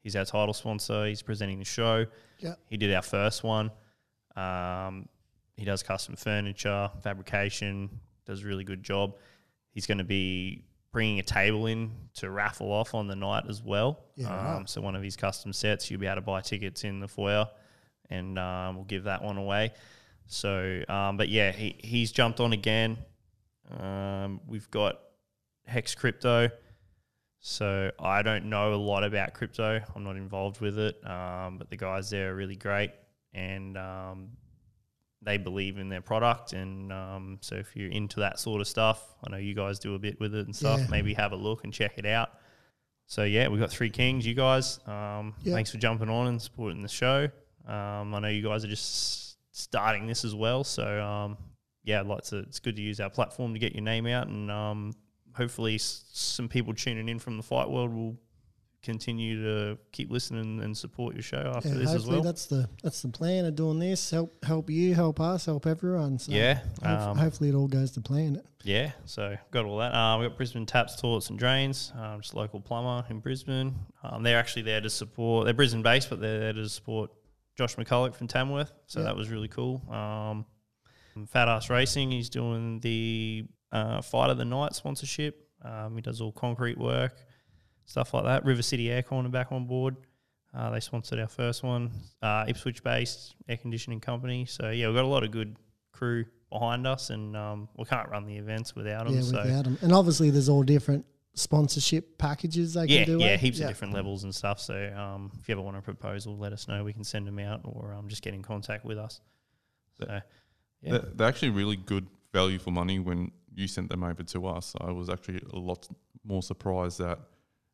He's 0.04 0.14
our 0.16 0.26
title 0.26 0.52
sponsor. 0.52 1.06
He's 1.06 1.22
presenting 1.22 1.58
the 1.58 1.64
show. 1.64 2.04
Yep. 2.40 2.60
He 2.68 2.76
did 2.76 2.94
our 2.94 3.02
first 3.02 3.42
one. 3.42 3.70
Um, 4.36 5.08
he 5.56 5.64
does 5.64 5.82
custom 5.82 6.14
furniture, 6.14 6.90
fabrication, 7.02 7.88
does 8.26 8.42
a 8.42 8.46
really 8.46 8.64
good 8.64 8.82
job. 8.82 9.16
He's 9.70 9.86
going 9.86 9.98
to 9.98 10.04
be 10.04 10.64
bringing 10.92 11.20
a 11.20 11.22
table 11.22 11.66
in 11.66 11.90
to 12.16 12.30
raffle 12.30 12.70
off 12.70 12.94
on 12.94 13.08
the 13.08 13.16
night 13.16 13.44
as 13.48 13.62
well. 13.62 14.04
Yeah, 14.14 14.28
um, 14.28 14.58
right. 14.58 14.68
So 14.68 14.82
one 14.82 14.94
of 14.94 15.02
his 15.02 15.16
custom 15.16 15.54
sets, 15.54 15.90
you'll 15.90 16.00
be 16.00 16.06
able 16.06 16.16
to 16.16 16.20
buy 16.20 16.42
tickets 16.42 16.84
in 16.84 17.00
the 17.00 17.08
foyer, 17.08 17.48
and 18.10 18.38
um, 18.38 18.76
we'll 18.76 18.84
give 18.84 19.04
that 19.04 19.22
one 19.22 19.38
away. 19.38 19.72
So, 20.26 20.82
um, 20.88 21.16
but 21.16 21.30
yeah, 21.30 21.50
he, 21.50 21.76
he's 21.78 22.12
jumped 22.12 22.40
on 22.40 22.52
again. 22.52 22.98
Um, 23.80 24.40
we've 24.46 24.70
got 24.70 25.00
Hex 25.66 25.94
Crypto. 25.94 26.50
So 27.46 27.90
I 27.98 28.22
don't 28.22 28.46
know 28.46 28.72
a 28.72 28.76
lot 28.76 29.04
about 29.04 29.34
crypto. 29.34 29.78
I'm 29.94 30.02
not 30.02 30.16
involved 30.16 30.62
with 30.62 30.78
it, 30.78 30.96
um, 31.06 31.58
but 31.58 31.68
the 31.68 31.76
guys 31.76 32.08
there 32.08 32.30
are 32.32 32.34
really 32.34 32.56
great, 32.56 32.90
and 33.34 33.76
um, 33.76 34.30
they 35.20 35.36
believe 35.36 35.76
in 35.76 35.90
their 35.90 36.00
product. 36.00 36.54
And 36.54 36.90
um, 36.90 37.36
so 37.42 37.56
if 37.56 37.76
you're 37.76 37.90
into 37.90 38.20
that 38.20 38.38
sort 38.38 38.62
of 38.62 38.66
stuff, 38.66 39.04
I 39.26 39.30
know 39.30 39.36
you 39.36 39.52
guys 39.52 39.78
do 39.78 39.94
a 39.94 39.98
bit 39.98 40.18
with 40.20 40.34
it 40.34 40.46
and 40.46 40.56
stuff. 40.56 40.80
Yeah. 40.80 40.86
Maybe 40.88 41.12
have 41.12 41.32
a 41.32 41.36
look 41.36 41.64
and 41.64 41.72
check 41.72 41.98
it 41.98 42.06
out. 42.06 42.30
So 43.08 43.24
yeah, 43.24 43.48
we've 43.48 43.60
got 43.60 43.68
three 43.70 43.90
kings. 43.90 44.26
You 44.26 44.32
guys, 44.32 44.80
um, 44.86 45.34
Yeah. 45.42 45.52
thanks 45.52 45.70
for 45.70 45.76
jumping 45.76 46.08
on 46.08 46.28
and 46.28 46.40
supporting 46.40 46.80
the 46.80 46.88
show. 46.88 47.28
Um, 47.68 48.14
I 48.14 48.20
know 48.20 48.28
you 48.28 48.42
guys 48.42 48.64
are 48.64 48.68
just 48.68 49.36
starting 49.54 50.06
this 50.06 50.24
as 50.24 50.34
well, 50.34 50.64
so 50.64 51.02
um, 51.04 51.36
yeah, 51.82 52.00
like 52.00 52.22
to. 52.24 52.38
It's 52.38 52.58
good 52.58 52.76
to 52.76 52.82
use 52.82 53.00
our 53.00 53.10
platform 53.10 53.52
to 53.52 53.58
get 53.58 53.74
your 53.74 53.82
name 53.82 54.06
out, 54.06 54.28
and 54.28 54.50
um, 54.50 54.94
hopefully, 55.34 55.74
s- 55.76 56.04
some 56.12 56.48
people 56.48 56.74
tuning 56.74 57.08
in 57.08 57.18
from 57.18 57.36
the 57.36 57.42
fight 57.42 57.68
world 57.70 57.92
will 57.92 58.16
continue 58.82 59.42
to 59.42 59.78
keep 59.92 60.10
listening 60.10 60.60
and 60.60 60.76
support 60.76 61.14
your 61.14 61.22
show 61.22 61.52
after 61.56 61.70
Yeah, 61.70 61.74
this 61.76 61.94
as 61.94 62.06
well. 62.06 62.20
that's 62.20 62.44
the 62.46 62.68
that's 62.82 63.00
the 63.00 63.08
plan 63.08 63.46
of 63.46 63.54
doing 63.56 63.78
this. 63.78 64.10
Help 64.10 64.44
help 64.44 64.68
you, 64.68 64.94
help 64.94 65.20
us, 65.20 65.46
help 65.46 65.66
everyone. 65.66 66.18
So 66.18 66.32
Yeah, 66.32 66.60
um, 66.82 67.16
hopefully 67.16 67.48
it 67.48 67.54
all 67.54 67.66
goes 67.68 67.92
to 67.92 68.02
plan. 68.02 68.42
Yeah, 68.62 68.92
so 69.06 69.36
got 69.50 69.64
all 69.64 69.78
that. 69.78 69.94
Um, 69.94 70.20
we 70.20 70.28
got 70.28 70.36
Brisbane 70.36 70.66
Taps, 70.66 70.96
Toilets 70.96 71.30
and 71.30 71.38
Drains, 71.38 71.92
um, 71.98 72.20
just 72.20 72.34
local 72.34 72.60
plumber 72.60 73.06
in 73.10 73.20
Brisbane. 73.20 73.74
Um, 74.02 74.22
they're 74.22 74.38
actually 74.38 74.62
there 74.62 74.80
to 74.82 74.90
support. 74.90 75.44
They're 75.46 75.54
Brisbane 75.54 75.82
based, 75.82 76.10
but 76.10 76.20
they're 76.20 76.40
there 76.40 76.52
to 76.54 76.68
support 76.68 77.10
Josh 77.56 77.76
McCulloch 77.76 78.14
from 78.14 78.26
Tamworth. 78.26 78.72
So 78.86 79.02
that 79.02 79.16
was 79.16 79.30
really 79.30 79.48
cool. 79.48 79.82
Um, 79.90 80.44
Fat 81.28 81.48
Ass 81.48 81.70
Racing, 81.70 82.10
he's 82.10 82.28
doing 82.28 82.80
the 82.80 83.46
uh, 83.74 84.00
Fight 84.00 84.30
of 84.30 84.38
the 84.38 84.44
Night 84.44 84.74
sponsorship. 84.74 85.46
Um, 85.62 85.96
he 85.96 86.00
does 86.00 86.20
all 86.20 86.32
concrete 86.32 86.78
work, 86.78 87.14
stuff 87.84 88.14
like 88.14 88.24
that. 88.24 88.44
River 88.44 88.62
City 88.62 88.86
Aircon 88.86 89.26
are 89.26 89.30
back 89.30 89.52
on 89.52 89.66
board. 89.66 89.96
Uh, 90.56 90.70
they 90.70 90.80
sponsored 90.80 91.18
our 91.18 91.26
first 91.26 91.62
one. 91.62 91.90
Uh, 92.22 92.44
Ipswich 92.46 92.82
based 92.84 93.34
air 93.48 93.56
conditioning 93.56 94.00
company. 94.00 94.46
So 94.46 94.70
yeah, 94.70 94.86
we've 94.86 94.94
got 94.94 95.04
a 95.04 95.08
lot 95.08 95.24
of 95.24 95.32
good 95.32 95.56
crew 95.92 96.24
behind 96.50 96.86
us, 96.86 97.10
and 97.10 97.36
um, 97.36 97.68
we 97.76 97.84
can't 97.84 98.08
run 98.08 98.24
the 98.24 98.36
events 98.36 98.76
without 98.76 99.06
them. 99.06 99.16
Yeah, 99.16 99.22
so 99.22 99.42
without 99.42 99.64
them. 99.64 99.78
And 99.82 99.92
obviously, 99.92 100.30
there's 100.30 100.48
all 100.48 100.62
different 100.62 101.04
sponsorship 101.36 102.16
packages 102.16 102.74
they 102.74 102.86
yeah, 102.86 103.04
can 103.04 103.18
do. 103.18 103.24
yeah, 103.24 103.30
eh? 103.32 103.36
heaps 103.38 103.58
Yeah. 103.58 103.64
of 103.64 103.70
different 103.70 103.94
levels 103.94 104.22
and 104.22 104.32
stuff. 104.32 104.60
So 104.60 104.92
um, 104.96 105.32
if 105.40 105.48
you 105.48 105.52
ever 105.54 105.62
want 105.62 105.76
a 105.76 105.82
proposal, 105.82 106.38
let 106.38 106.52
us 106.52 106.68
know. 106.68 106.84
We 106.84 106.92
can 106.92 107.02
send 107.02 107.26
them 107.26 107.40
out, 107.40 107.62
or 107.64 107.92
um, 107.92 108.06
just 108.08 108.22
get 108.22 108.34
in 108.34 108.42
contact 108.42 108.84
with 108.84 108.98
us. 108.98 109.20
So 109.98 110.06
yeah, 110.08 110.20
They're, 110.82 110.98
they're 111.00 111.28
actually 111.28 111.50
really 111.50 111.76
good 111.76 112.06
value 112.32 112.60
for 112.60 112.70
money 112.70 113.00
when 113.00 113.32
you 113.54 113.68
sent 113.68 113.88
them 113.88 114.02
over 114.04 114.22
to 114.22 114.46
us. 114.46 114.74
I 114.80 114.90
was 114.90 115.08
actually 115.08 115.42
a 115.52 115.58
lot 115.58 115.88
more 116.24 116.42
surprised 116.42 116.98
that 116.98 117.18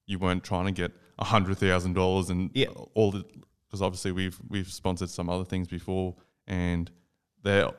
you 0.06 0.18
weren't 0.18 0.42
trying 0.44 0.66
to 0.66 0.72
get 0.72 0.92
a 1.18 1.24
hundred 1.24 1.58
thousand 1.58 1.94
dollars 1.94 2.30
and 2.30 2.50
Yeah. 2.54 2.66
all 2.94 3.10
the 3.12 3.24
because 3.66 3.82
obviously 3.82 4.10
we've 4.12 4.38
we've 4.48 4.70
sponsored 4.70 5.10
some 5.10 5.30
other 5.30 5.44
things 5.44 5.68
before 5.68 6.16
and 6.46 6.90
they're 7.42 7.70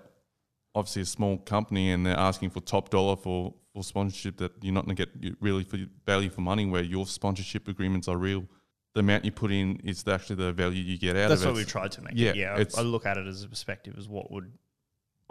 obviously 0.73 1.01
a 1.01 1.05
small 1.05 1.37
company 1.37 1.91
and 1.91 2.05
they're 2.05 2.17
asking 2.17 2.49
for 2.49 2.61
top 2.61 2.89
dollar 2.89 3.17
for, 3.17 3.53
for 3.73 3.83
sponsorship 3.83 4.37
that 4.37 4.51
you're 4.61 4.73
not 4.73 4.85
going 4.85 4.95
to 4.95 5.05
get 5.05 5.35
really 5.41 5.63
for 5.65 5.77
value 6.05 6.29
for 6.29 6.39
money 6.41 6.65
where 6.65 6.81
your 6.83 7.05
sponsorship 7.05 7.67
agreements 7.67 8.07
are 8.07 8.15
real. 8.17 8.45
The 8.93 9.01
amount 9.01 9.25
you 9.25 9.31
put 9.31 9.51
in 9.51 9.79
is 9.83 10.05
actually 10.07 10.37
the 10.37 10.51
value 10.53 10.81
you 10.81 10.97
get 10.97 11.15
out 11.17 11.29
that's 11.29 11.41
of 11.41 11.47
it. 11.47 11.51
what 11.51 11.57
we 11.57 11.65
tried 11.65 11.91
to 11.93 12.01
make. 12.01 12.13
Yeah, 12.15 12.31
it. 12.31 12.35
yeah. 12.37 12.63
I 12.77 12.81
look 12.83 13.05
at 13.05 13.17
it 13.17 13.27
as 13.27 13.43
a 13.43 13.49
perspective 13.49 13.95
as 13.97 14.07
what 14.07 14.31
would 14.31 14.51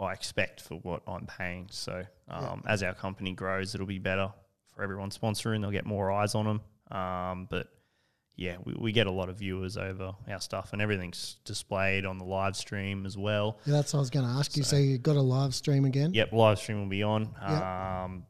I 0.01 0.13
expect 0.13 0.61
for 0.61 0.75
what 0.79 1.03
I'm 1.07 1.27
paying. 1.27 1.67
So 1.71 2.03
um, 2.27 2.63
as 2.67 2.81
our 2.83 2.93
company 2.93 3.33
grows, 3.33 3.75
it'll 3.75 3.85
be 3.87 3.99
better 3.99 4.31
for 4.75 4.83
everyone 4.83 5.11
sponsoring. 5.11 5.61
They'll 5.61 5.71
get 5.71 5.85
more 5.85 6.11
eyes 6.11 6.33
on 6.35 6.45
them. 6.45 6.97
Um, 6.97 7.47
but 7.49 7.67
yeah, 8.35 8.57
we, 8.63 8.73
we 8.79 8.91
get 8.91 9.05
a 9.07 9.11
lot 9.11 9.29
of 9.29 9.37
viewers 9.37 9.77
over 9.77 10.13
our 10.29 10.39
stuff, 10.41 10.73
and 10.73 10.81
everything's 10.81 11.37
displayed 11.45 12.05
on 12.05 12.17
the 12.17 12.25
live 12.25 12.55
stream 12.55 13.05
as 13.05 13.17
well. 13.17 13.59
Yeah, 13.65 13.73
that's 13.73 13.93
what 13.93 13.99
I 13.99 14.01
was 14.01 14.09
going 14.09 14.25
to 14.25 14.31
ask 14.31 14.57
you. 14.57 14.63
So, 14.63 14.77
So- 14.77 14.81
you 14.81 14.97
got 14.97 15.15
a 15.17 15.21
live 15.21 15.53
stream 15.53 15.85
again? 15.85 16.13
Yep, 16.13 16.31
live 16.33 16.57
stream 16.57 16.79
will 16.79 16.89
be 16.89 17.03
on. 17.03 17.29
Yep. 17.41 17.61
Um, 17.61 18.25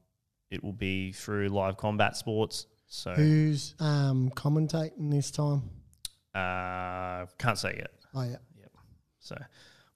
it 0.50 0.62
will 0.64 0.74
be 0.74 1.14
through 1.14 1.48
Live 1.48 1.78
Combat 1.78 2.18
Sports. 2.18 2.66
So 2.88 3.14
Who's 3.14 3.74
um, 3.80 4.30
commentating 4.36 5.10
this 5.10 5.32
time? 5.32 5.70
uh, 6.36 7.26
can't 7.38 7.58
say 7.58 7.76
yet. 7.78 7.92
Oh 8.14 8.24
yeah, 8.24 8.36
Yep. 8.60 8.72
So 9.20 9.38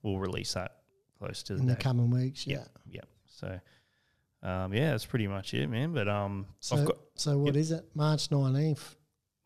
we'll 0.02 0.20
release 0.20 0.54
that 0.54 0.78
close 1.26 1.44
to 1.44 1.56
the 1.56 1.60
in 1.62 1.68
the 1.68 1.76
coming 1.76 2.10
weeks. 2.10 2.46
Yeah. 2.48 2.58
Yep, 2.58 2.68
yep. 2.92 3.08
So 3.28 3.60
um, 4.44 4.74
yeah, 4.74 4.92
that's 4.92 5.06
pretty 5.06 5.28
much 5.28 5.54
it, 5.54 5.68
man. 5.70 5.94
But 5.94 6.08
um, 6.08 6.46
So, 6.60 6.78
I've 6.78 6.86
got 6.86 6.98
so 7.16 7.38
what 7.38 7.56
yep. 7.56 7.62
is 7.62 7.72
it? 7.72 7.86
March 7.96 8.30
nineteenth. 8.32 8.96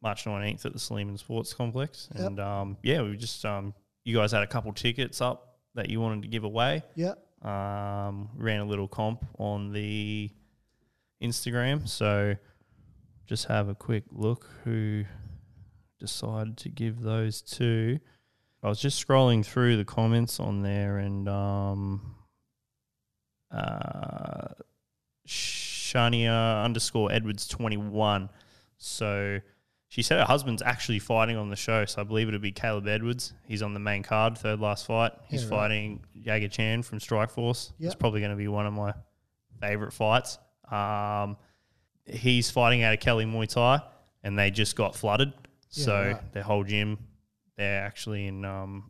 March 0.02 0.26
nineteenth 0.26 0.66
at 0.66 0.74
the 0.74 0.80
Sleeman 0.80 1.18
Sports 1.18 1.54
Complex, 1.54 2.10
Yep. 2.16 2.26
and 2.28 2.40
um, 2.40 2.78
yeah, 2.84 3.02
we 3.02 3.16
just 3.18 3.44
um, 3.46 3.74
you 4.06 4.16
guys 4.16 4.32
had 4.32 4.44
a 4.44 4.48
couple 4.48 4.72
tickets 4.74 5.22
up 5.22 5.58
that 5.76 5.90
you 5.90 6.00
wanted 6.02 6.22
to 6.24 6.28
give 6.28 6.44
away. 6.44 6.84
Yeah. 6.96 7.14
um, 7.44 8.30
ran 8.36 8.60
a 8.60 8.66
little 8.66 8.88
comp 8.88 9.26
on 9.38 9.72
the 9.72 10.30
Instagram. 11.24 11.88
So 11.88 12.36
just 13.26 13.46
have 13.46 13.70
a 13.70 13.76
quick 13.76 14.04
look 14.12 14.50
who 14.64 15.06
decided 16.00 16.58
to 16.58 16.70
give 16.70 17.02
those 17.02 17.42
to. 17.44 18.00
I 18.62 18.68
was 18.70 18.80
just 18.82 19.06
scrolling 19.06 19.46
through 19.46 19.78
the 19.78 19.86
comments 19.86 20.40
on 20.40 20.62
there 20.62 20.98
and 20.98 21.28
um, 21.30 22.16
uh, 23.52 24.50
Shania 25.28 26.64
underscore 26.64 27.12
Edwards 27.12 27.48
21. 27.48 28.30
So 28.78 29.40
she 29.88 30.02
said 30.02 30.20
her 30.20 30.26
husband's 30.26 30.62
actually 30.62 31.00
fighting 31.00 31.38
on 31.38 31.50
the 31.50 31.56
show. 31.56 31.86
So 31.86 32.02
I 32.02 32.04
believe 32.04 32.28
it'll 32.28 32.40
be 32.40 32.52
Caleb 32.52 32.88
Edwards. 32.88 33.34
He's 33.48 33.62
on 33.62 33.74
the 33.74 33.80
main 33.80 34.04
card, 34.04 34.38
third 34.38 34.60
last 34.60 34.86
fight. 34.86 35.14
He's 35.28 35.44
Yeah, 35.44 35.50
right. 35.50 35.58
fighting 35.58 36.04
Jager 36.22 36.48
Chan 36.50 36.84
from 36.84 37.00
Strike 37.00 37.32
Force. 37.32 37.74
It's 37.80 37.96
probably 37.96 38.20
going 38.20 38.32
to 38.32 38.38
be 38.38 38.48
one 38.48 38.66
of 38.66 38.74
my 38.74 38.94
favorite 39.60 39.94
fights. 39.94 40.38
Um, 40.72 41.38
he's 42.06 42.52
fighting 42.52 42.84
out 42.84 42.94
of 42.94 43.00
Kelly 43.00 43.26
Muay 43.26 43.48
Thai, 43.48 43.82
and 44.24 44.38
they 44.38 44.52
just 44.52 44.76
got 44.76 44.96
flooded. 44.96 45.34
Yeah, 45.72 45.86
so 45.86 46.12
right. 46.14 46.34
their 46.34 46.44
whole 46.44 46.64
gym, 46.64 46.98
they're 47.60 47.84
actually 47.84 48.26
in 48.28 48.46
um, 48.46 48.90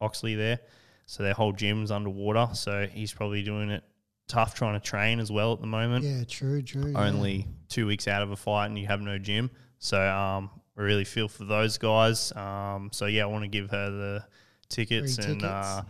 Oxley 0.00 0.34
there. 0.34 0.60
So 1.06 1.22
their 1.22 1.34
whole 1.34 1.52
gym's 1.52 1.90
underwater. 1.90 2.54
So 2.54 2.86
he's 2.86 3.12
probably 3.12 3.42
doing 3.42 3.70
it 3.70 3.82
tough 4.28 4.54
trying 4.54 4.78
to 4.78 4.80
train 4.80 5.20
as 5.20 5.32
well 5.32 5.54
at 5.54 5.60
the 5.60 5.66
moment 5.66 6.04
Yeah. 6.04 6.22
True. 6.28 6.60
True. 6.62 6.92
yeah. 6.92 7.06
only 7.06 7.46
two 7.68 7.86
weeks 7.86 8.06
out 8.06 8.22
of 8.22 8.30
a 8.30 8.36
fight 8.36 8.66
and 8.66 8.78
you 8.78 8.86
have 8.86 9.00
no 9.00 9.18
gym. 9.18 9.50
So 9.78 9.98
um, 10.00 10.50
I 10.76 10.82
really 10.82 11.04
feel 11.04 11.28
for 11.28 11.44
those 11.44 11.78
guys. 11.78 12.30
Um, 12.36 12.90
so 12.92 13.06
yeah, 13.06 13.22
I 13.22 13.26
want 13.26 13.44
to 13.44 13.48
give 13.48 13.70
her 13.70 13.90
the 13.90 14.24
tickets 14.68 15.16
Free 15.16 15.24
and 15.24 15.40
tickets. 15.40 15.44
Uh, 15.66 15.82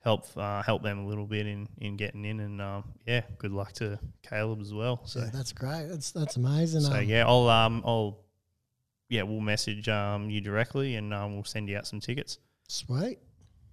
help 0.00 0.26
uh, 0.36 0.62
help 0.62 0.82
them 0.82 0.98
a 1.00 1.06
little 1.06 1.26
bit 1.26 1.46
in, 1.46 1.68
in 1.78 1.96
getting 1.96 2.24
in. 2.24 2.40
And 2.40 2.60
um, 2.60 2.84
yeah, 3.06 3.22
good 3.38 3.52
luck 3.52 3.72
to 3.74 3.98
Caleb 4.22 4.60
as 4.62 4.72
well. 4.72 5.02
So 5.04 5.20
Yeah, 5.20 5.30
that's 5.32 5.52
great. 5.52 5.86
That's 5.88 6.10
that's 6.10 6.36
amazing. 6.36 6.80
so 6.80 6.94
um, 6.94 7.04
yeah, 7.04 7.26
I'll 7.26 7.48
um 7.48 7.82
I'll 7.84 8.23
yeah 9.14 9.22
we'll 9.22 9.40
message 9.40 9.88
um 9.88 10.28
you 10.30 10.40
directly 10.40 10.96
and 10.96 11.12
um, 11.14 11.34
we'll 11.34 11.44
send 11.44 11.68
you 11.68 11.76
out 11.78 11.86
some 11.86 12.00
tickets. 12.00 12.38
Sweet. 12.68 13.18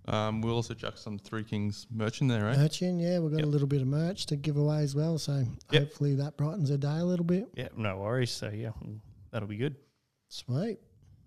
Um, 0.07 0.41
we'll 0.41 0.55
also 0.55 0.73
chuck 0.73 0.97
some 0.97 1.19
Three 1.19 1.43
Kings 1.43 1.85
merch 1.93 2.21
in 2.21 2.27
there, 2.27 2.49
eh? 2.49 2.57
Merch 2.57 2.81
in, 2.81 2.99
yeah, 2.99 3.19
we've 3.19 3.31
got 3.31 3.37
Yep. 3.41 3.45
a 3.45 3.49
little 3.49 3.67
bit 3.67 3.81
of 3.81 3.87
merch 3.87 4.25
to 4.27 4.35
give 4.35 4.57
away 4.57 4.79
as 4.81 4.95
well. 4.95 5.17
So 5.19 5.45
Yep. 5.71 5.81
hopefully 5.83 6.15
that 6.15 6.37
brightens 6.37 6.69
her 6.69 6.77
day 6.77 6.97
a 6.97 7.05
little 7.05 7.23
bit. 7.25 7.49
Yeah, 7.55 7.67
no 7.77 7.97
worries. 7.99 8.31
So 8.31 8.49
yeah, 8.49 8.71
that'll 9.31 9.47
be 9.47 9.57
good. 9.57 9.75
Sweet. 10.27 10.79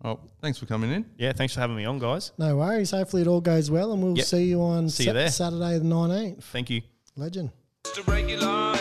Oh, 0.05 0.19
thanks 0.43 0.59
for 0.59 0.67
coming 0.67 0.91
in. 0.91 1.07
Yeah, 1.19 1.33
thanks 1.33 1.55
for 1.55 1.61
having 1.61 1.77
me 1.77 1.85
on, 1.85 1.99
guys. 1.99 2.33
No 2.37 2.57
worries. 2.59 2.91
Hopefully 2.91 3.23
it 3.23 3.29
all 3.29 3.41
goes 3.41 3.71
well, 3.71 3.93
and 3.93 4.03
we'll 4.03 4.17
Yep. 4.19 4.27
see 4.27 4.45
you 4.45 4.61
on 4.61 4.89
See 4.91 5.05
you 5.07 5.13
there. 5.13 5.31
Saturday 5.31 5.79
the 5.79 5.85
nineteenth. 5.85 6.45
Thank 6.45 6.69
you. 6.71 6.83
Legend. 7.17 7.51
Just 7.85 7.99
a 7.99 8.03
regular 8.11 8.74